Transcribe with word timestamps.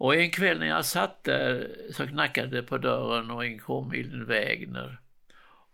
Och 0.00 0.16
en 0.16 0.30
kväll 0.30 0.58
när 0.58 0.66
jag 0.66 0.84
satt 0.84 1.24
där 1.24 1.76
så 1.92 2.06
knackade 2.06 2.56
det 2.56 2.62
på 2.62 2.78
dörren 2.78 3.30
och 3.30 3.46
in 3.46 3.58
kom 3.58 3.90
Hilding 3.90 4.24
Wägner. 4.24 5.00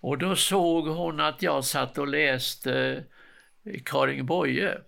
Och 0.01 0.19
då 0.19 0.37
såg 0.37 0.89
hon 0.89 1.21
att 1.21 1.43
jag 1.43 1.65
satt 1.65 1.99
och 1.99 2.09
läste 2.09 3.05
Karin 3.85 4.27
Boye. 4.27 4.79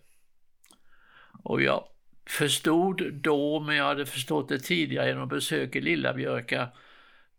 Och 1.43 1.63
jag 1.63 1.85
förstod 2.27 3.13
då, 3.13 3.61
men 3.61 3.77
jag 3.77 3.85
hade 3.85 4.07
förstått 4.07 4.49
det 4.49 4.59
tidigare 4.59 5.09
genom 5.09 5.29
besök 5.29 5.77
i 5.77 5.81
Lilla 5.81 6.15
Björka, 6.15 6.69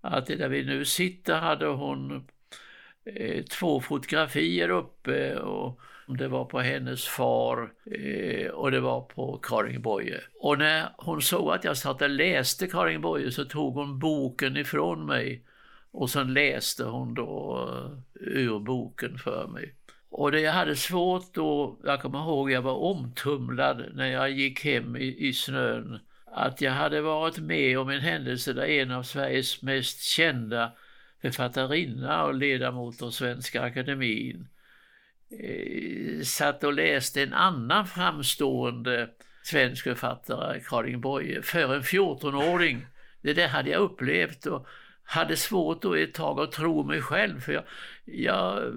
att 0.02 0.26
där 0.26 0.50
vi 0.50 0.64
nu 0.64 0.86
sitter 0.86 1.36
hade 1.36 1.66
hon 1.66 2.28
eh, 3.06 3.44
två 3.44 3.82
fotografier 3.82 4.70
uppe 4.70 5.36
och 5.36 5.80
det 6.18 6.28
var 6.28 6.46
på 6.46 6.60
hennes 6.60 7.08
far 7.08 7.72
eh, 7.86 8.50
och 8.50 8.72
det 8.72 8.80
var 8.80 9.02
på 9.02 9.40
Karin 9.44 9.82
Boye. 9.82 10.22
Och 10.40 10.58
när 10.58 10.90
hon 10.98 11.22
såg 11.22 11.52
att 11.52 11.64
jag 11.64 11.78
satt 11.78 12.02
och 12.02 12.10
läste 12.10 12.68
Karin 12.68 13.02
Boye 13.02 13.32
så 13.32 13.46
tog 13.46 13.74
hon 13.74 14.00
boken 14.00 14.58
ifrån 14.58 15.06
mig 15.06 15.44
och 15.92 16.10
sen 16.10 16.34
läste 16.34 16.84
hon 16.84 17.14
då 17.14 17.60
eh, 17.74 18.28
ur 18.28 18.60
boken 18.60 19.18
för 19.18 19.48
mig. 19.48 19.76
Och 20.10 20.32
det 20.32 20.42
jag 20.42 20.54
hade 20.54 20.76
svårt 20.76 21.34
då, 21.34 21.80
jag 21.84 22.02
kommer 22.02 22.20
ihåg 22.20 22.52
jag 22.52 22.62
var 22.62 22.76
omtumlad 22.76 23.86
när 23.94 24.08
jag 24.08 24.32
gick 24.32 24.66
hem 24.66 24.96
i, 24.96 25.28
i 25.28 25.34
snön, 25.34 26.00
att 26.26 26.62
jag 26.62 26.72
hade 26.72 27.02
varit 27.02 27.38
med 27.38 27.80
om 27.80 27.90
en 27.90 28.00
händelse 28.00 28.54
där 28.54 28.66
en 28.66 28.92
av 28.92 29.04
Sveriges 29.04 29.62
mest 29.62 30.02
kända 30.02 30.72
författarinna 31.22 32.24
och 32.24 32.34
ledamot 32.34 33.02
av 33.02 33.12
Svenska 33.12 33.62
Akademin 33.62 34.48
Eh, 35.32 36.22
satt 36.24 36.64
och 36.64 36.74
läste 36.74 37.24
en 37.24 37.34
annan 37.34 37.88
framstående 37.88 39.10
svensk 39.44 39.84
författare, 39.84 40.60
Karin 40.60 41.02
Boye, 41.02 41.42
för 41.42 41.76
en 41.76 41.82
14-åring. 41.82 42.86
Det 43.22 43.34
där 43.34 43.48
hade 43.48 43.70
jag 43.70 43.82
upplevt 43.82 44.46
och 44.46 44.68
hade 45.04 45.38
svårt 45.38 45.82
då 45.82 45.96
ett 45.96 46.14
tag 46.14 46.40
att 46.40 46.52
tro 46.52 46.84
mig 46.84 47.02
själv 47.02 47.40
för 47.40 47.54
jag, 47.54 47.64
jag 48.06 48.74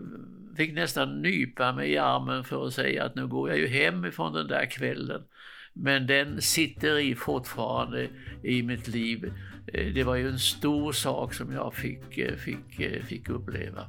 fick 0.56 0.72
nästan 0.72 1.22
nypa 1.22 1.72
mig 1.72 1.90
i 1.90 1.98
armen 1.98 2.44
för 2.44 2.66
att 2.66 2.74
säga 2.74 3.05
att 3.05 3.14
nu 3.14 3.27
går 3.27 3.48
jag 3.48 3.58
ju 3.58 3.66
hem 3.66 4.05
ifrån 4.05 4.32
den 4.32 4.48
där 4.48 4.66
kvällen. 4.66 5.22
Men 5.72 6.06
den 6.06 6.42
sitter 6.42 6.98
i 6.98 7.14
fortfarande 7.14 8.08
i 8.42 8.62
mitt 8.62 8.88
liv. 8.88 9.32
Eh, 9.66 9.94
det 9.94 10.05
var 10.05 10.14
ju 10.14 10.28
en 10.28 10.38
stor 10.38 10.92
sak 10.92 11.34
som 11.34 11.52
jag 11.52 11.74
fick, 11.74 12.18
eh, 12.18 12.36
fick, 12.36 13.05
fick 13.06 13.28
uppleva. 13.28 13.86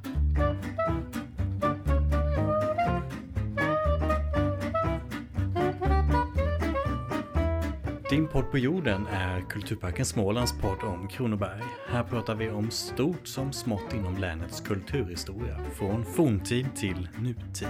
Din 8.14 8.28
podd 8.28 8.50
på 8.50 8.58
jorden 8.58 9.06
är 9.06 9.40
Kulturparken 9.40 10.04
Smålands 10.04 10.60
podd 10.60 10.82
om 10.82 11.08
Kronoberg. 11.08 11.62
Här 11.88 12.02
pratar 12.02 12.34
vi 12.34 12.50
om 12.50 12.70
stort 12.70 13.26
som 13.26 13.52
smått 13.52 13.92
inom 13.94 14.16
länets 14.16 14.60
kulturhistoria, 14.60 15.58
från 15.78 16.04
forntid 16.04 16.66
till 16.76 17.08
nutid. 17.18 17.68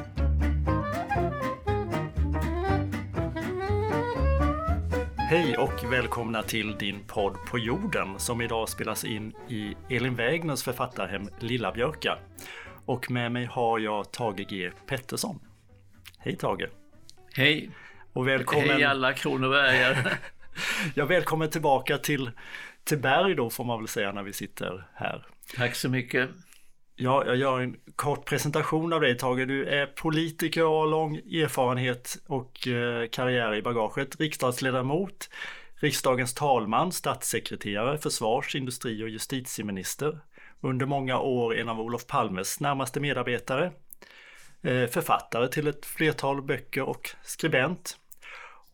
Hej 5.17 5.57
och 5.59 5.93
välkomna 5.93 6.43
till 6.43 6.77
din 6.79 7.05
podd 7.07 7.37
på 7.51 7.59
jorden 7.59 8.19
som 8.19 8.41
idag 8.41 8.69
spelas 8.69 9.05
in 9.05 9.33
i 9.49 9.75
Elin 9.91 10.15
Wägners 10.15 10.63
författarhem 10.63 11.29
Lilla 11.39 11.73
Björka. 11.73 12.19
Och 12.85 13.11
med 13.11 13.33
mig 13.33 13.45
har 13.45 13.79
jag 13.79 14.13
Tage 14.13 14.47
G 14.49 14.71
Pettersson. 14.87 15.41
Hej 16.19 16.37
Tage! 16.37 16.69
Hej! 17.37 17.71
Och 18.15 18.29
välkommen... 18.29 18.69
Hej 18.69 18.85
alla 18.85 19.13
kronobergare! 19.13 20.19
ja, 20.95 21.05
välkommen 21.05 21.51
tillbaka 21.51 21.99
till, 21.99 22.31
till 22.85 22.99
Berg 22.99 23.35
då 23.35 23.51
får 23.51 23.65
man 23.65 23.79
väl 23.79 23.89
säga 23.89 24.13
när 24.13 24.23
vi 24.23 24.33
sitter 24.33 24.87
här. 24.95 25.27
Tack 25.57 25.75
så 25.75 25.89
mycket! 25.89 26.31
Ja, 26.97 27.27
jag 27.27 27.37
gör 27.37 27.61
en 27.61 27.77
kort 27.97 28.25
presentation 28.25 28.93
av 28.93 29.01
dig 29.01 29.19
Tage. 29.19 29.47
Du 29.47 29.67
är 29.67 29.87
politiker 29.87 30.65
och 30.65 30.71
har 30.71 30.87
lång 30.87 31.17
erfarenhet 31.17 32.17
och 32.27 32.69
eh, 32.69 33.09
karriär 33.09 33.55
i 33.55 33.63
bagaget. 33.63 34.21
Riksdagsledamot, 34.21 35.31
riksdagens 35.75 36.35
talman, 36.35 36.93
statssekreterare, 36.93 37.99
försvars-, 37.99 38.57
industri 38.57 39.05
och 39.05 39.09
justitieminister. 39.09 40.19
Under 40.61 40.87
många 40.87 41.19
år 41.19 41.57
en 41.57 41.69
av 41.69 41.81
Olof 41.81 42.07
Palmes 42.07 42.61
närmaste 42.61 43.01
medarbetare. 43.01 43.73
Eh, 44.63 44.87
författare 44.87 45.49
till 45.49 45.67
ett 45.67 45.87
flertal 45.87 46.43
böcker 46.43 46.83
och 46.83 47.11
skribent. 47.23 47.99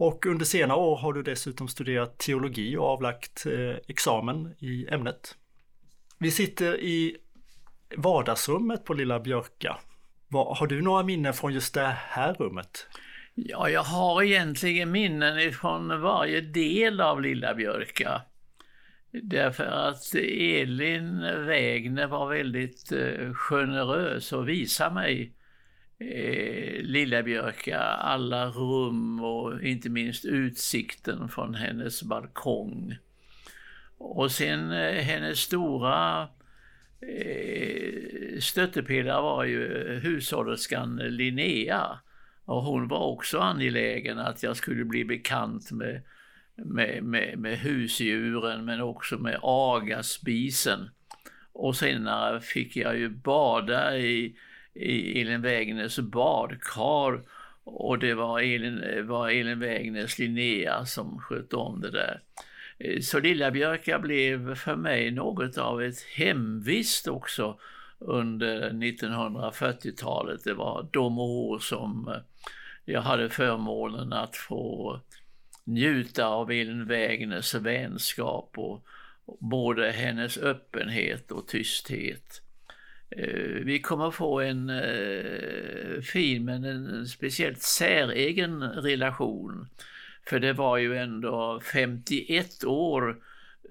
Och 0.00 0.26
under 0.26 0.44
senare 0.44 0.78
år 0.78 0.96
har 0.96 1.12
du 1.12 1.22
dessutom 1.22 1.68
studerat 1.68 2.18
teologi 2.18 2.76
och 2.76 2.84
avlagt 2.84 3.46
eh, 3.46 3.76
examen 3.88 4.54
i 4.58 4.86
ämnet. 4.88 5.34
Vi 6.18 6.30
sitter 6.30 6.80
i 6.80 7.16
vardagsrummet 7.96 8.84
på 8.84 8.94
Lilla 8.94 9.20
Björka. 9.20 9.78
Har 10.32 10.66
du 10.66 10.82
några 10.82 11.02
minnen 11.02 11.34
från 11.34 11.52
just 11.54 11.74
det 11.74 11.96
här 11.96 12.34
rummet? 12.34 12.88
Ja, 13.34 13.68
jag 13.68 13.82
har 13.82 14.22
egentligen 14.22 14.90
minnen 14.90 15.52
från 15.52 16.00
varje 16.00 16.40
del 16.40 17.00
av 17.00 17.22
Lilla 17.22 17.54
Björka. 17.54 18.22
Därför 19.12 19.64
att 19.64 20.14
Elin 20.14 21.20
Wägner 21.46 22.06
var 22.06 22.28
väldigt 22.28 22.92
eh, 22.92 23.34
generös 23.34 24.32
och 24.32 24.48
visade 24.48 24.94
mig 24.94 25.34
eh, 26.00 26.82
Lilla 26.82 27.22
Björka, 27.22 27.78
alla 27.80 28.46
rum 28.46 29.20
och 29.20 29.62
inte 29.62 29.88
minst 29.88 30.24
utsikten 30.24 31.28
från 31.28 31.54
hennes 31.54 32.02
balkong. 32.02 32.96
Och 33.98 34.30
sen 34.30 34.72
eh, 34.72 35.02
hennes 35.02 35.38
stora 35.38 36.28
eh, 37.00 38.40
stöttepelare 38.40 39.22
var 39.22 39.44
ju 39.44 39.88
hushållerskan 40.02 40.96
Linnea. 40.96 41.98
Och 42.44 42.62
hon 42.62 42.88
var 42.88 43.06
också 43.06 43.38
angelägen 43.38 44.18
att 44.18 44.42
jag 44.42 44.56
skulle 44.56 44.84
bli 44.84 45.04
bekant 45.04 45.70
med, 45.72 46.02
med, 46.56 47.02
med, 47.02 47.38
med 47.38 47.58
husdjuren 47.58 48.64
men 48.64 48.80
också 48.80 49.18
med 49.18 49.38
agaspisen. 49.42 50.90
Och 51.52 51.76
senare 51.76 52.40
fick 52.40 52.76
jag 52.76 52.98
ju 52.98 53.08
bada 53.08 53.98
i 53.98 54.36
i 54.74 55.20
Elin 55.20 55.42
Wägners 55.42 55.98
badkar 55.98 57.22
och 57.64 57.98
det 57.98 58.14
var 58.14 58.40
Elin, 58.40 59.06
var 59.06 59.28
Elin 59.28 59.60
Wägners 59.60 60.18
Linnea 60.18 60.84
som 60.84 61.18
skötte 61.18 61.56
om 61.56 61.80
det 61.80 61.90
där. 61.90 62.20
Eh, 62.78 63.00
så 63.00 63.20
Lilla 63.20 63.50
Björka 63.50 63.98
blev 63.98 64.54
för 64.54 64.76
mig 64.76 65.10
något 65.10 65.58
av 65.58 65.82
ett 65.82 66.02
hemvist 66.02 67.08
också 67.08 67.58
under 67.98 68.70
1940-talet. 68.70 70.44
Det 70.44 70.54
var 70.54 70.88
de 70.92 71.18
år 71.18 71.58
som 71.58 72.08
eh, 72.08 72.20
jag 72.84 73.02
hade 73.02 73.30
förmånen 73.30 74.12
att 74.12 74.36
få 74.36 75.00
njuta 75.64 76.26
av 76.26 76.50
Elin 76.50 76.86
Wägners 76.86 77.54
vänskap 77.54 78.52
och 78.54 78.86
både 79.40 79.90
hennes 79.90 80.38
öppenhet 80.38 81.32
och 81.32 81.48
tysthet. 81.48 82.42
Eh, 83.16 83.64
vi 83.64 83.80
kommer 83.80 84.10
få 84.10 84.40
en 84.40 84.70
eh, 84.70 86.00
fin 86.00 86.44
men 86.44 86.64
en 86.64 87.06
speciellt 87.06 87.62
säregen 87.62 88.62
relation. 88.62 89.68
För 90.28 90.40
det 90.40 90.52
var 90.52 90.76
ju 90.76 90.96
ändå 90.96 91.60
51 91.72 92.64
år 92.64 93.22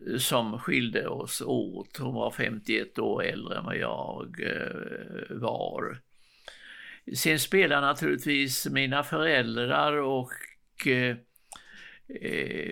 eh, 0.08 0.18
som 0.18 0.60
skilde 0.60 1.08
oss 1.08 1.42
åt. 1.42 1.98
Hon 1.98 2.14
var 2.14 2.32
51 2.32 3.00
år 3.00 3.24
äldre 3.24 3.58
än 3.58 3.66
vad 3.66 3.78
jag 3.78 4.40
eh, 4.42 5.38
var. 5.38 5.98
Sen 7.14 7.40
spelar 7.40 7.82
naturligtvis 7.82 8.68
mina 8.70 9.04
föräldrar 9.04 9.94
och 9.94 10.88
eh, 10.88 11.16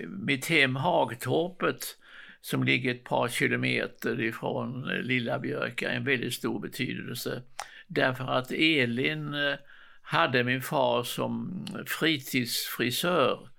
mitt 0.08 0.46
hem 0.46 0.76
Hagtorpet 0.76 1.98
som 2.42 2.64
ligger 2.64 2.92
ett 2.92 3.04
par 3.04 3.28
kilometer 3.28 4.22
ifrån 4.22 4.90
eh, 4.90 4.98
Lilla 4.98 5.40
Björka 5.40 5.92
en 5.92 6.04
väldigt 6.04 6.34
stor 6.34 6.60
betydelse. 6.60 7.42
Därför 7.88 8.24
att 8.24 8.52
Elin 8.52 9.34
eh, 9.34 9.56
hade 10.02 10.44
min 10.44 10.62
far 10.62 11.04
som 11.04 11.66
eh, 11.76 11.86
fritidsfrisör. 11.86 13.50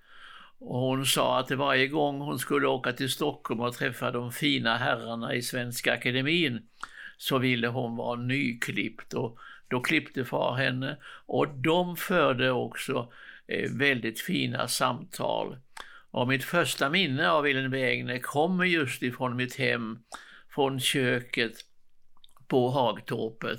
Och 0.61 0.79
hon 0.81 1.07
sa 1.07 1.39
att 1.39 1.51
varje 1.51 1.87
gång 1.87 2.21
hon 2.21 2.39
skulle 2.39 2.67
åka 2.67 2.93
till 2.93 3.11
Stockholm 3.11 3.61
och 3.61 3.75
träffa 3.75 4.11
de 4.11 4.33
fina 4.33 4.77
herrarna 4.77 5.35
i 5.35 5.43
Svenska 5.43 5.93
Akademin 5.93 6.63
så 7.17 7.39
ville 7.39 7.69
hon 7.69 7.97
vara 7.97 8.21
nyklippt 8.21 9.15
och 9.15 9.39
då 9.69 9.81
klippte 9.81 10.25
far 10.25 10.57
henne 10.57 10.97
och 11.27 11.49
de 11.49 11.97
förde 11.97 12.51
också 12.51 13.13
väldigt 13.71 14.21
fina 14.21 14.69
samtal. 14.69 15.57
Och 16.11 16.29
mitt 16.29 16.45
första 16.45 16.91
minne 16.91 17.31
av 17.31 17.47
Elin 17.47 17.71
Wägner 17.71 18.19
kommer 18.19 18.65
just 18.65 19.03
ifrån 19.03 19.37
mitt 19.37 19.55
hem, 19.55 19.99
från 20.55 20.81
köket 20.81 21.53
på 22.49 22.71
Hagtorpet. 22.71 23.59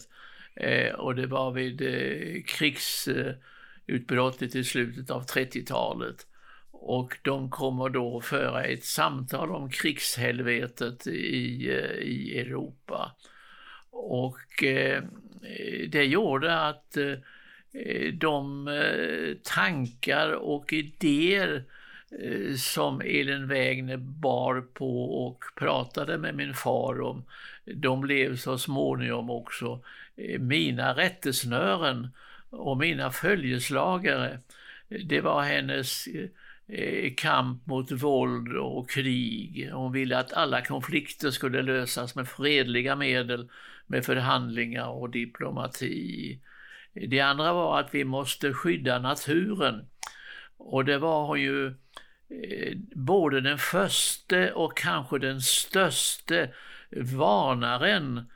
Eh, 0.56 0.94
och 0.94 1.16
det 1.16 1.28
var 1.28 1.52
vid 1.52 1.82
eh, 1.82 2.44
krigsutbrottet 2.44 4.56
i 4.56 4.64
slutet 4.64 5.12
av 5.12 5.26
30-talet. 5.26 6.26
och 6.72 7.18
de 7.22 7.50
kommer 7.50 7.90
då 7.90 8.22
föra 8.22 8.64
ett 8.64 8.86
samtal 8.86 9.52
om 9.52 9.70
krigshelvetet 9.70 11.08
i, 11.08 11.70
eh, 11.70 11.96
i 12.02 12.40
Europa. 12.40 13.16
Och 13.92 14.64
eh, 14.64 15.04
det 15.88 16.04
gjorde 16.04 16.60
att 16.60 16.98
eh, 16.98 17.14
de 18.14 18.68
eh, 18.68 19.36
tankar 19.44 20.32
och 20.32 20.74
idéer 20.74 21.56
eh, 21.56 21.62
Eh, 22.12 22.56
som 22.56 23.02
Elin 23.02 23.48
Wägner 23.48 23.98
bar 23.98 24.62
på 24.74 25.26
och 25.26 25.44
pratade 25.56 26.18
med 26.18 26.36
min 26.36 26.54
far 26.54 27.02
om, 27.02 27.24
de 27.66 28.02
blev 28.02 28.36
så 28.36 28.58
småningom 28.58 29.30
också 29.30 29.84
eh, 30.16 30.40
mina 30.40 30.96
rättesnören 30.96 32.08
och 32.50 32.78
mina 32.78 33.12
följeslagare. 33.12 34.40
Det 35.06 35.22
var 35.22 35.42
hennes 35.42 36.08
eh, 36.68 37.14
kamp 37.18 37.66
mot 37.68 37.92
våld 37.92 38.58
och 38.58 38.90
krig. 38.90 39.70
Hon 39.74 39.92
ville 39.92 40.18
att 40.18 40.34
alla 40.34 40.62
konflikter 40.62 41.32
skulle 41.32 41.62
lösas 41.62 42.16
med 42.16 42.28
fredliga 42.28 42.96
medel, 42.96 43.50
med 43.88 44.06
förhandlingar 44.06 44.88
och 44.88 45.10
diplomati. 45.10 46.40
Det 46.94 47.20
andra 47.20 47.54
var 47.54 47.80
att 47.80 47.90
vi 47.96 48.04
måste 48.04 48.54
skydda 48.54 49.00
naturen. 49.00 49.86
Och 50.58 50.86
det 50.86 50.98
var 50.98 51.28
hon 51.28 51.42
ju 51.42 51.74
Eh, 52.30 52.74
både 52.96 53.42
den 53.42 53.58
första 53.58 54.56
och 54.56 54.78
kanske 54.78 55.20
den 55.20 55.42
största 55.42 56.48
varnaren 56.92 58.30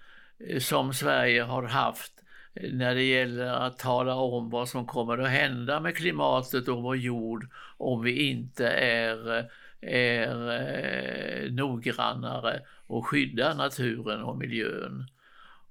eh, 0.48 0.60
som 0.60 0.94
Sverige 0.94 1.44
har 1.44 1.64
haft 1.64 2.14
eh, 2.54 2.74
när 2.74 2.96
det 2.96 3.04
gäller 3.04 3.46
att 3.46 3.80
tala 3.80 4.16
om 4.16 4.50
vad 4.50 4.70
som 4.70 4.88
kommer 4.88 5.18
att 5.18 5.30
hända 5.30 5.80
med 5.80 5.96
klimatet 5.96 6.68
och 6.68 6.84
vår 6.84 6.96
jord 6.96 7.48
om 7.78 8.02
vi 8.02 8.30
inte 8.30 8.68
är, 8.68 9.50
är 9.82 11.50
noggrannare 11.50 12.62
och 12.88 13.08
skyddar 13.08 13.56
naturen 13.56 14.22
och 14.22 14.38
miljön. 14.38 15.08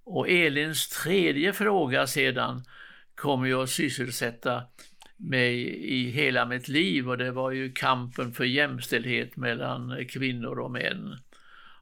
Och 0.04 0.28
Elins 0.28 0.88
tredje 0.88 1.52
fråga 1.52 2.06
sedan 2.06 2.64
kommer 3.14 3.46
ju 3.46 3.62
att 3.62 3.70
sysselsätta 3.70 4.62
mig 5.22 5.54
i 5.84 6.10
hela 6.10 6.46
mitt 6.46 6.68
liv 6.68 7.10
och 7.10 7.18
det 7.18 7.30
var 7.30 7.50
ju 7.50 7.72
kampen 7.72 8.32
för 8.32 8.44
jämställdhet 8.44 9.36
mellan 9.36 10.06
kvinnor 10.08 10.58
och 10.58 10.70
män. 10.70 11.16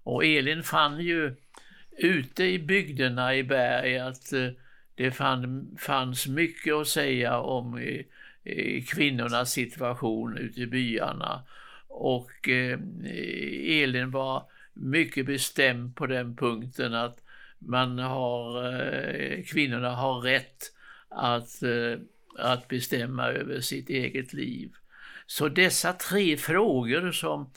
Och 0.03 0.25
Elin 0.25 0.63
fann 0.63 1.01
ju 1.01 1.35
ute 1.99 2.45
i 2.45 2.59
bygderna 2.59 3.35
i 3.35 3.43
Berg 3.43 3.99
att 3.99 4.33
eh, 4.33 4.49
det 4.95 5.11
det 5.11 5.79
fanns 5.79 6.27
mycket 6.27 6.75
att 6.75 6.89
säga 6.89 7.39
om 7.39 7.79
eh, 7.79 8.01
eh, 8.45 8.85
kvinnornas 8.85 9.53
situation 9.53 10.39
ute 10.39 10.61
i 10.61 10.67
byarna. 10.67 11.43
Och 11.89 12.49
eh, 12.49 12.79
Elin 13.83 14.11
var 14.11 14.45
mycket 14.75 15.27
bestämd 15.27 15.97
på 15.97 16.07
den 16.07 16.37
punkten 16.37 16.95
att 16.95 17.25
man 17.59 17.99
har, 17.99 18.73
eh, 18.75 19.43
kvinnorna 19.45 19.91
har 19.91 20.21
rätt 20.21 20.73
att, 21.09 21.63
eh, 21.63 22.01
att 22.41 22.69
bestämma 22.69 23.27
över 23.27 23.61
sitt 23.61 23.91
eget 23.91 24.33
liv. 24.33 24.73
Så 25.27 25.49
dessa 25.49 25.93
tre 25.93 26.37
frågor 26.37 27.13
som 27.13 27.51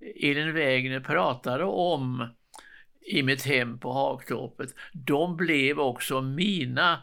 Elin 0.00 0.54
Wägner 0.54 1.00
pratade 1.00 1.64
om 1.64 2.28
i 3.00 3.22
mitt 3.22 3.44
hem 3.46 3.78
på 3.78 3.92
Hagtorpet, 3.92 4.74
de 4.92 5.36
blev 5.36 5.80
också 5.80 6.20
mina 6.20 7.02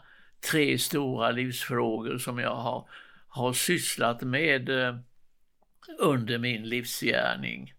tre 0.50 0.78
stora 0.78 1.30
livsfrågor 1.30 2.18
som 2.18 2.38
jag 2.38 2.54
har, 2.54 2.88
har 3.28 3.52
sysslat 3.52 4.22
med 4.22 4.68
eh, 4.68 4.96
under 5.98 6.38
min 6.38 6.68
livsgärning. 6.68 7.74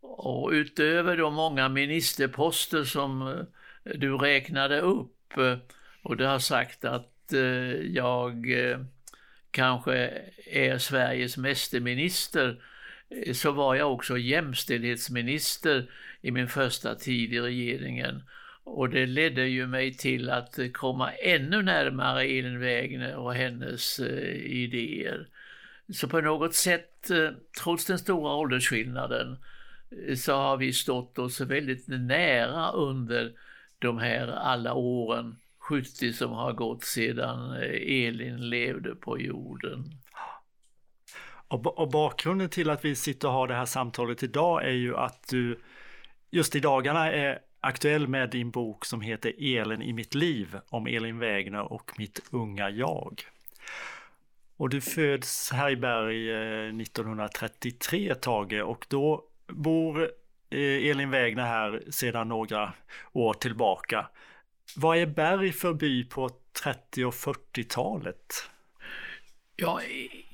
Och 0.00 0.50
utöver 0.50 1.16
de 1.16 1.34
många 1.34 1.68
ministerposter 1.68 2.84
som 2.84 3.28
eh, 3.28 3.44
du 3.94 4.16
räknade 4.16 4.80
upp 4.80 5.36
eh, 5.36 5.56
och 6.02 6.16
du 6.16 6.24
har 6.24 6.38
sagt 6.38 6.84
att 6.84 7.12
Eh, 7.32 7.40
jag 7.94 8.52
eh, 8.52 8.80
kanske 9.50 10.22
är 10.46 10.78
Sveriges 10.78 11.36
mästerminister 11.36 12.62
eh, 13.08 13.32
så 13.32 13.52
var 13.52 13.74
jag 13.74 13.92
också 13.92 14.18
jämställdhetsminister 14.18 15.90
i 16.20 16.30
min 16.30 16.48
första 16.48 16.94
tid 16.94 17.32
i 17.32 17.40
regeringen. 17.40 18.22
Och 18.64 18.90
det 18.90 19.06
ledde 19.06 19.46
ju 19.46 19.66
mig 19.66 19.94
till 19.94 20.30
att 20.30 20.58
komma 20.72 21.12
ännu 21.12 21.62
närmare 21.62 22.22
Elin 22.22 22.60
Wägner 22.60 23.16
och 23.16 23.34
hennes 23.34 23.98
eh, 23.98 24.36
idéer. 24.36 25.28
Så 25.92 26.08
på 26.08 26.20
något 26.20 26.54
sätt, 26.54 27.10
trots 27.62 27.84
den 27.84 27.98
stora 27.98 28.34
åldersskillnaden, 28.34 29.36
så 30.16 30.32
har 30.32 30.56
vi 30.56 30.72
stått 30.72 31.18
oss 31.18 31.40
väldigt 31.40 31.88
nära 31.88 32.70
under 32.70 33.32
de 33.78 33.98
här 33.98 34.26
alla 34.26 34.74
åren 34.74 35.36
70 35.60 36.12
som 36.12 36.32
har 36.32 36.52
gått 36.52 36.84
sedan 36.84 37.52
eh, 37.52 38.06
Elin 38.06 38.50
levde 38.50 38.94
på 38.94 39.20
jorden. 39.20 39.84
Och, 41.48 41.78
och 41.78 41.90
bakgrunden 41.90 42.48
till 42.48 42.70
att 42.70 42.84
vi 42.84 42.94
sitter 42.94 43.28
och 43.28 43.34
har 43.34 43.48
det 43.48 43.54
här 43.54 43.66
samtalet 43.66 44.22
idag 44.22 44.64
är 44.64 44.72
ju 44.72 44.96
att 44.96 45.28
du 45.28 45.60
just 46.30 46.56
i 46.56 46.60
dagarna 46.60 47.12
är 47.12 47.38
aktuell 47.60 48.08
med 48.08 48.30
din 48.30 48.50
bok 48.50 48.84
som 48.84 49.00
heter 49.00 49.34
Elin 49.38 49.82
i 49.82 49.92
mitt 49.92 50.14
liv 50.14 50.58
om 50.68 50.86
Elin 50.86 51.18
Wägner 51.18 51.72
och 51.72 51.92
mitt 51.98 52.20
unga 52.30 52.70
jag. 52.70 53.22
Och 54.56 54.68
du 54.68 54.80
föds 54.80 55.52
här 55.52 55.70
i 55.70 55.76
Berg 55.76 56.30
eh, 56.30 56.80
1933 56.80 58.14
Tage 58.14 58.62
och 58.62 58.86
då 58.88 59.24
bor 59.46 60.02
eh, 60.50 60.90
Elin 60.90 61.10
Wägner 61.10 61.44
här 61.44 61.82
sedan 61.90 62.28
några 62.28 62.72
år 63.12 63.34
tillbaka. 63.34 64.06
Vad 64.76 64.98
är 64.98 65.06
Berg 65.06 65.52
för 65.52 65.74
by 65.74 66.04
på 66.04 66.30
30 66.62 67.04
och 67.04 67.14
40-talet? 67.14 68.50
Ja, 69.56 69.80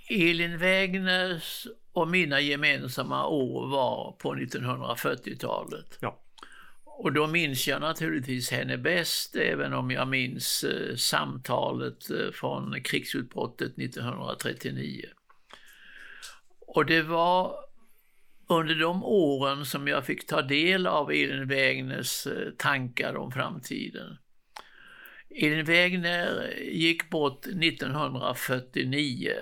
Elin 0.09 0.59
Wägners 0.59 1.67
och 1.93 2.09
mina 2.09 2.41
gemensamma 2.41 3.27
år 3.27 3.67
var 3.67 4.13
på 4.13 4.35
1940-talet. 4.35 5.99
Ja. 6.01 6.23
Och 6.85 7.13
då 7.13 7.27
minns 7.27 7.69
jag 7.69 7.81
naturligtvis 7.81 8.51
henne 8.51 8.79
bäst, 8.79 9.37
även 9.37 9.73
om 9.73 9.91
jag 9.91 10.09
minns 10.09 10.65
eh, 10.65 10.97
samtalet 10.97 12.11
eh, 12.11 12.31
från 12.33 12.83
krigsutbrottet 12.83 13.79
1939. 13.79 15.05
Och 16.61 16.87
det 16.87 17.03
var 17.03 17.57
under 18.49 18.75
de 18.75 19.05
åren 19.05 19.67
som 19.67 19.89
jag 19.89 20.07
fick 20.07 20.27
ta 20.27 20.43
del 20.43 20.87
av 20.87 21.11
Elin 21.11 21.49
Wägners 21.49 22.27
eh, 22.27 22.51
tankar 22.59 23.17
om 23.17 23.33
framtiden. 23.33 24.17
Elin 25.39 25.65
Wägner 25.65 26.55
gick 26.59 27.11
bort 27.11 27.47
1949 27.47 29.33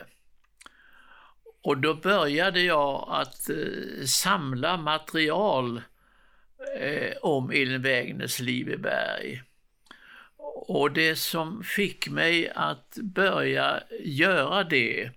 och 1.62 1.78
då 1.78 1.94
började 1.94 2.60
jag 2.60 3.06
att 3.10 3.50
eh, 3.50 4.04
samla 4.06 4.76
material 4.76 5.82
eh, 6.80 7.16
om 7.22 7.50
Elin 7.50 7.82
Wägners 7.82 8.40
liv 8.40 8.68
i 8.68 8.76
Berg. 8.76 9.42
Och 10.66 10.92
det 10.92 11.16
som 11.16 11.62
fick 11.62 12.08
mig 12.08 12.52
att 12.54 12.98
börja 13.02 13.82
göra 14.00 14.64
det, 14.64 15.10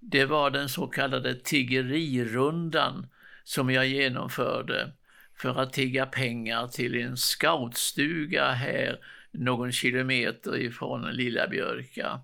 det 0.00 0.24
var 0.24 0.50
den 0.50 0.68
så 0.68 0.86
kallade 0.86 1.34
tiggerirundan 1.34 3.06
som 3.44 3.70
jag 3.70 3.86
genomförde 3.86 4.92
för 5.36 5.60
att 5.60 5.72
tigga 5.72 6.06
pengar 6.06 6.68
till 6.68 6.94
en 6.94 7.16
scoutstuga 7.16 8.50
här 8.50 8.98
någon 9.32 9.72
kilometer 9.72 10.56
ifrån 10.56 11.10
Lilla 11.10 11.48
Björka. 11.48 12.20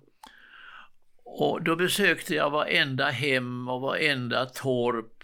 Och 1.23 1.63
då 1.63 1.75
besökte 1.75 2.35
jag 2.35 2.49
varenda 2.49 3.09
hem 3.09 3.69
och 3.69 3.81
varenda 3.81 4.45
torp 4.45 5.23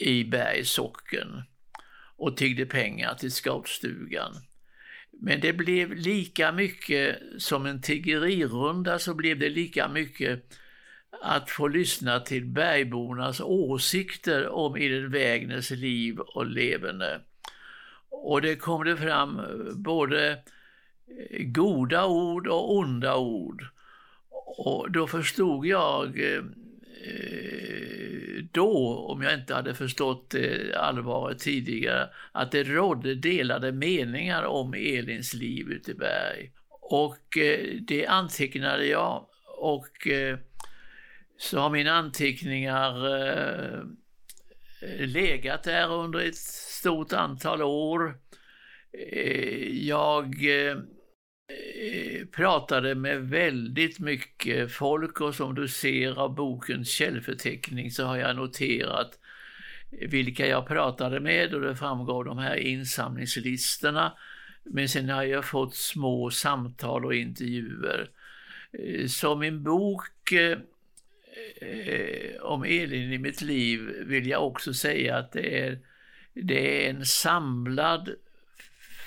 i 0.00 0.24
Bergsocken 0.24 1.42
och 2.16 2.36
tiggde 2.36 2.66
pengar 2.66 3.14
till 3.14 3.32
scoutstugan. 3.32 4.32
Men 5.20 5.40
det 5.40 5.52
blev 5.52 5.96
lika 5.96 6.52
mycket 6.52 7.18
som 7.38 7.66
en 7.66 7.80
tiggerirunda 7.80 8.98
så 8.98 9.14
blev 9.14 9.38
det 9.38 9.48
lika 9.48 9.88
mycket 9.88 10.44
att 11.22 11.50
få 11.50 11.68
lyssna 11.68 12.20
till 12.20 12.44
bergbornas 12.44 13.40
åsikter 13.40 14.48
om 14.48 14.76
Edith 14.76 15.08
Wägners 15.08 15.70
liv 15.70 16.18
och 16.18 16.46
leverne. 16.46 17.20
Och 18.10 18.42
det 18.42 18.56
kom 18.56 18.84
det 18.84 18.96
fram 18.96 19.40
både 19.74 20.38
goda 21.40 22.06
ord 22.06 22.46
och 22.46 22.76
onda 22.76 23.16
ord. 23.16 23.64
Och 24.56 24.90
då 24.90 25.06
förstod 25.06 25.66
jag 25.66 26.20
eh, 26.20 26.42
då, 28.52 28.96
om 28.96 29.22
jag 29.22 29.34
inte 29.34 29.54
hade 29.54 29.74
förstått 29.74 30.34
eh, 30.34 30.80
allvaret 30.80 31.38
tidigare, 31.38 32.08
att 32.32 32.52
det 32.52 32.64
rådde 32.64 33.14
delade 33.14 33.72
meningar 33.72 34.42
om 34.42 34.74
Elins 34.74 35.34
liv 35.34 35.68
ute 35.68 35.90
i 35.90 35.94
berg. 35.94 36.52
Och 36.68 37.38
eh, 37.38 37.74
det 37.80 38.06
antecknade 38.06 38.86
jag 38.86 39.26
och 39.58 40.08
så 41.38 41.58
har 41.58 41.70
mina 41.70 41.92
anteckningar 41.92 42.94
legat 44.98 45.62
där 45.62 45.92
under 45.92 46.18
ett 46.18 46.36
stort 46.36 47.12
antal 47.12 47.62
år. 47.62 48.18
Jag 49.70 50.34
Eh, 51.48 52.26
pratade 52.26 52.94
med 52.94 53.28
väldigt 53.28 53.98
mycket 53.98 54.72
folk 54.72 55.20
och 55.20 55.34
som 55.34 55.54
du 55.54 55.68
ser 55.68 56.18
av 56.18 56.34
bokens 56.34 56.90
källförteckning 56.90 57.90
så 57.90 58.04
har 58.04 58.16
jag 58.16 58.36
noterat 58.36 59.18
vilka 59.90 60.46
jag 60.46 60.66
pratade 60.66 61.20
med 61.20 61.54
och 61.54 61.60
det 61.60 61.76
framgår 61.76 62.24
de 62.24 62.38
här 62.38 62.56
insamlingslistorna. 62.56 64.12
Men 64.64 64.88
sen 64.88 65.08
har 65.08 65.22
jag 65.22 65.44
fått 65.44 65.74
små 65.74 66.30
samtal 66.30 67.04
och 67.04 67.14
intervjuer. 67.14 68.10
Eh, 68.72 69.06
så 69.06 69.36
min 69.36 69.62
bok 69.62 70.32
eh, 70.32 70.58
eh, 71.68 72.40
om 72.40 72.64
Elin 72.64 73.12
i 73.12 73.18
mitt 73.18 73.42
liv 73.42 73.80
vill 74.06 74.26
jag 74.26 74.46
också 74.46 74.74
säga 74.74 75.16
att 75.16 75.32
det 75.32 75.60
är, 75.60 75.78
det 76.34 76.86
är 76.86 76.90
en 76.90 77.06
samlad 77.06 78.14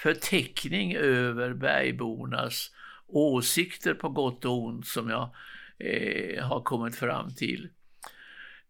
förteckning 0.05 0.95
över 0.95 1.53
bergbornas 1.53 2.71
åsikter 3.07 3.93
på 3.93 4.09
gott 4.09 4.45
och 4.45 4.63
ont 4.63 4.87
som 4.87 5.09
jag 5.09 5.29
eh, 5.79 6.43
har 6.43 6.61
kommit 6.61 6.95
fram 6.95 7.35
till. 7.35 7.69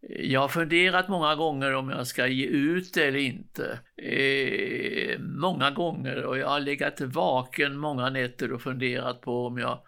Eh, 0.10 0.32
jag 0.32 0.40
har 0.40 0.48
funderat 0.48 1.08
många 1.08 1.36
gånger 1.36 1.74
om 1.74 1.90
jag 1.90 2.08
ska 2.08 2.28
ge 2.28 2.46
ut 2.46 2.94
det 2.94 3.06
eller 3.06 3.20
inte. 3.20 3.80
Eh, 3.98 5.20
många 5.20 5.72
gånger 5.72 6.24
och 6.24 6.38
jag 6.38 6.48
har 6.48 6.60
legat 6.60 7.02
vaken 7.02 7.78
många 7.78 8.10
nätter 8.10 8.52
och 8.54 8.62
funderat 8.62 9.22
på 9.22 9.48
om 9.48 9.58
jag 9.58 9.80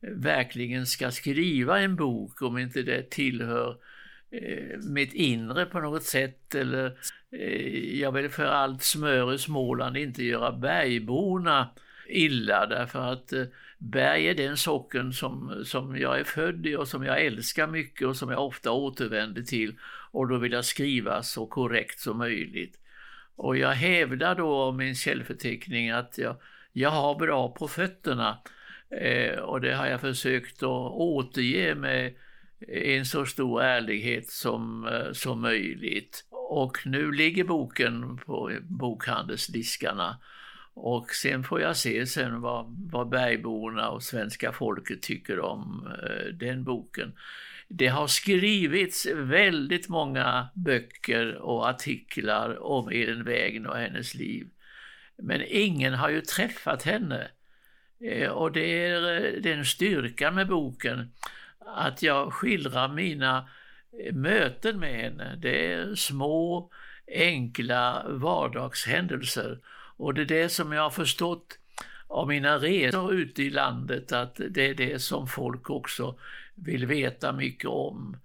verkligen 0.00 0.86
ska 0.86 1.10
skriva 1.10 1.80
en 1.80 1.96
bok, 1.96 2.42
om 2.42 2.58
inte 2.58 2.82
det 2.82 3.10
tillhör 3.10 3.70
eh, 3.70 3.76
Eh, 4.42 4.78
mitt 4.78 5.14
inre 5.14 5.66
på 5.66 5.80
något 5.80 6.02
sätt 6.02 6.54
eller 6.54 6.98
eh, 7.32 7.98
jag 8.00 8.12
vill 8.12 8.30
för 8.30 8.44
allt 8.44 8.82
smör 8.82 9.34
i 9.34 9.38
Småland 9.38 9.96
inte 9.96 10.24
göra 10.24 10.52
bergborna 10.52 11.68
illa 12.08 12.66
därför 12.66 13.12
att 13.12 13.32
eh, 13.32 13.44
berg 13.78 14.28
är 14.28 14.34
den 14.34 14.56
socken 14.56 15.12
som, 15.12 15.62
som 15.64 15.98
jag 15.98 16.20
är 16.20 16.24
född 16.24 16.66
i 16.66 16.76
och 16.76 16.88
som 16.88 17.04
jag 17.04 17.24
älskar 17.24 17.66
mycket 17.66 18.06
och 18.06 18.16
som 18.16 18.30
jag 18.30 18.46
ofta 18.46 18.70
återvänder 18.70 19.42
till 19.42 19.74
och 20.10 20.28
då 20.28 20.38
vill 20.38 20.52
jag 20.52 20.64
skriva 20.64 21.22
så 21.22 21.46
korrekt 21.46 22.00
som 22.00 22.18
möjligt. 22.18 22.80
Och 23.36 23.56
jag 23.56 23.72
hävdar 23.72 24.34
då 24.34 24.62
om 24.62 24.76
min 24.76 24.94
källförteckning 24.94 25.90
att 25.90 26.18
jag, 26.18 26.36
jag 26.72 26.90
har 26.90 27.14
bra 27.14 27.48
på 27.48 27.68
fötterna 27.68 28.38
Eh, 28.90 29.38
och 29.38 29.60
det 29.60 29.74
har 29.74 29.86
jag 29.86 30.00
försökt 30.00 30.62
att 30.62 30.92
återge 30.92 31.74
med 31.74 32.14
en 32.68 33.04
så 33.06 33.26
stor 33.26 33.62
ärlighet 33.62 34.30
som, 34.30 34.86
eh, 34.86 35.12
som 35.12 35.40
möjligt. 35.40 36.24
Och 36.30 36.78
nu 36.84 37.12
ligger 37.12 37.44
boken 37.44 38.18
på 38.18 38.52
bokhandelsdiskarna 38.62 40.18
och 40.74 41.10
sen 41.10 41.44
får 41.44 41.60
jag 41.60 41.76
se 41.76 42.06
sen 42.06 42.40
vad, 42.40 42.76
vad 42.92 43.08
bergborna 43.08 43.88
och 43.88 44.02
svenska 44.02 44.52
folket 44.52 45.02
tycker 45.02 45.40
om 45.40 45.92
eh, 46.02 46.34
den 46.34 46.64
boken. 46.64 47.12
Det 47.68 47.86
har 47.86 48.06
skrivits 48.06 49.06
väldigt 49.14 49.88
många 49.88 50.48
böcker 50.54 51.34
och 51.34 51.68
artiklar 51.68 52.62
om 52.62 52.88
Elin 52.88 53.24
Wägner 53.24 53.70
och 53.70 53.76
hennes 53.76 54.14
liv. 54.14 54.48
Men 55.18 55.42
ingen 55.46 55.94
har 55.94 56.08
ju 56.08 56.20
träffat 56.20 56.82
henne. 56.82 57.28
Eh, 58.00 58.28
och 58.28 58.52
det 58.52 58.84
är 58.84 59.24
eh, 59.24 59.42
den 59.42 59.64
styrkan 59.64 60.34
med 60.34 60.48
boken, 60.48 61.12
att 61.66 62.02
jag 62.02 62.32
skildrar 62.32 62.88
mina 62.88 63.48
eh, 64.04 64.14
möten 64.14 64.78
med 64.78 65.00
henne. 65.00 65.36
Det 65.42 65.72
är 65.72 65.94
små, 65.94 66.70
enkla 67.14 68.06
vardagshändelser. 68.08 69.58
Och 69.96 70.14
det 70.14 70.20
är 70.20 70.26
det 70.26 70.48
som 70.48 70.72
jag 70.72 70.82
har 70.82 70.90
förstått 70.90 71.58
av 72.08 72.28
mina 72.28 72.58
resor 72.58 73.14
ute 73.14 73.42
i 73.42 73.50
landet, 73.50 74.12
att 74.12 74.40
det 74.50 74.68
är 74.68 74.74
det 74.74 74.98
som 74.98 75.26
folk 75.26 75.70
också 75.70 76.18
vill 76.54 76.86
veta 76.86 77.32
mycket 77.32 77.70
om. 77.70 78.16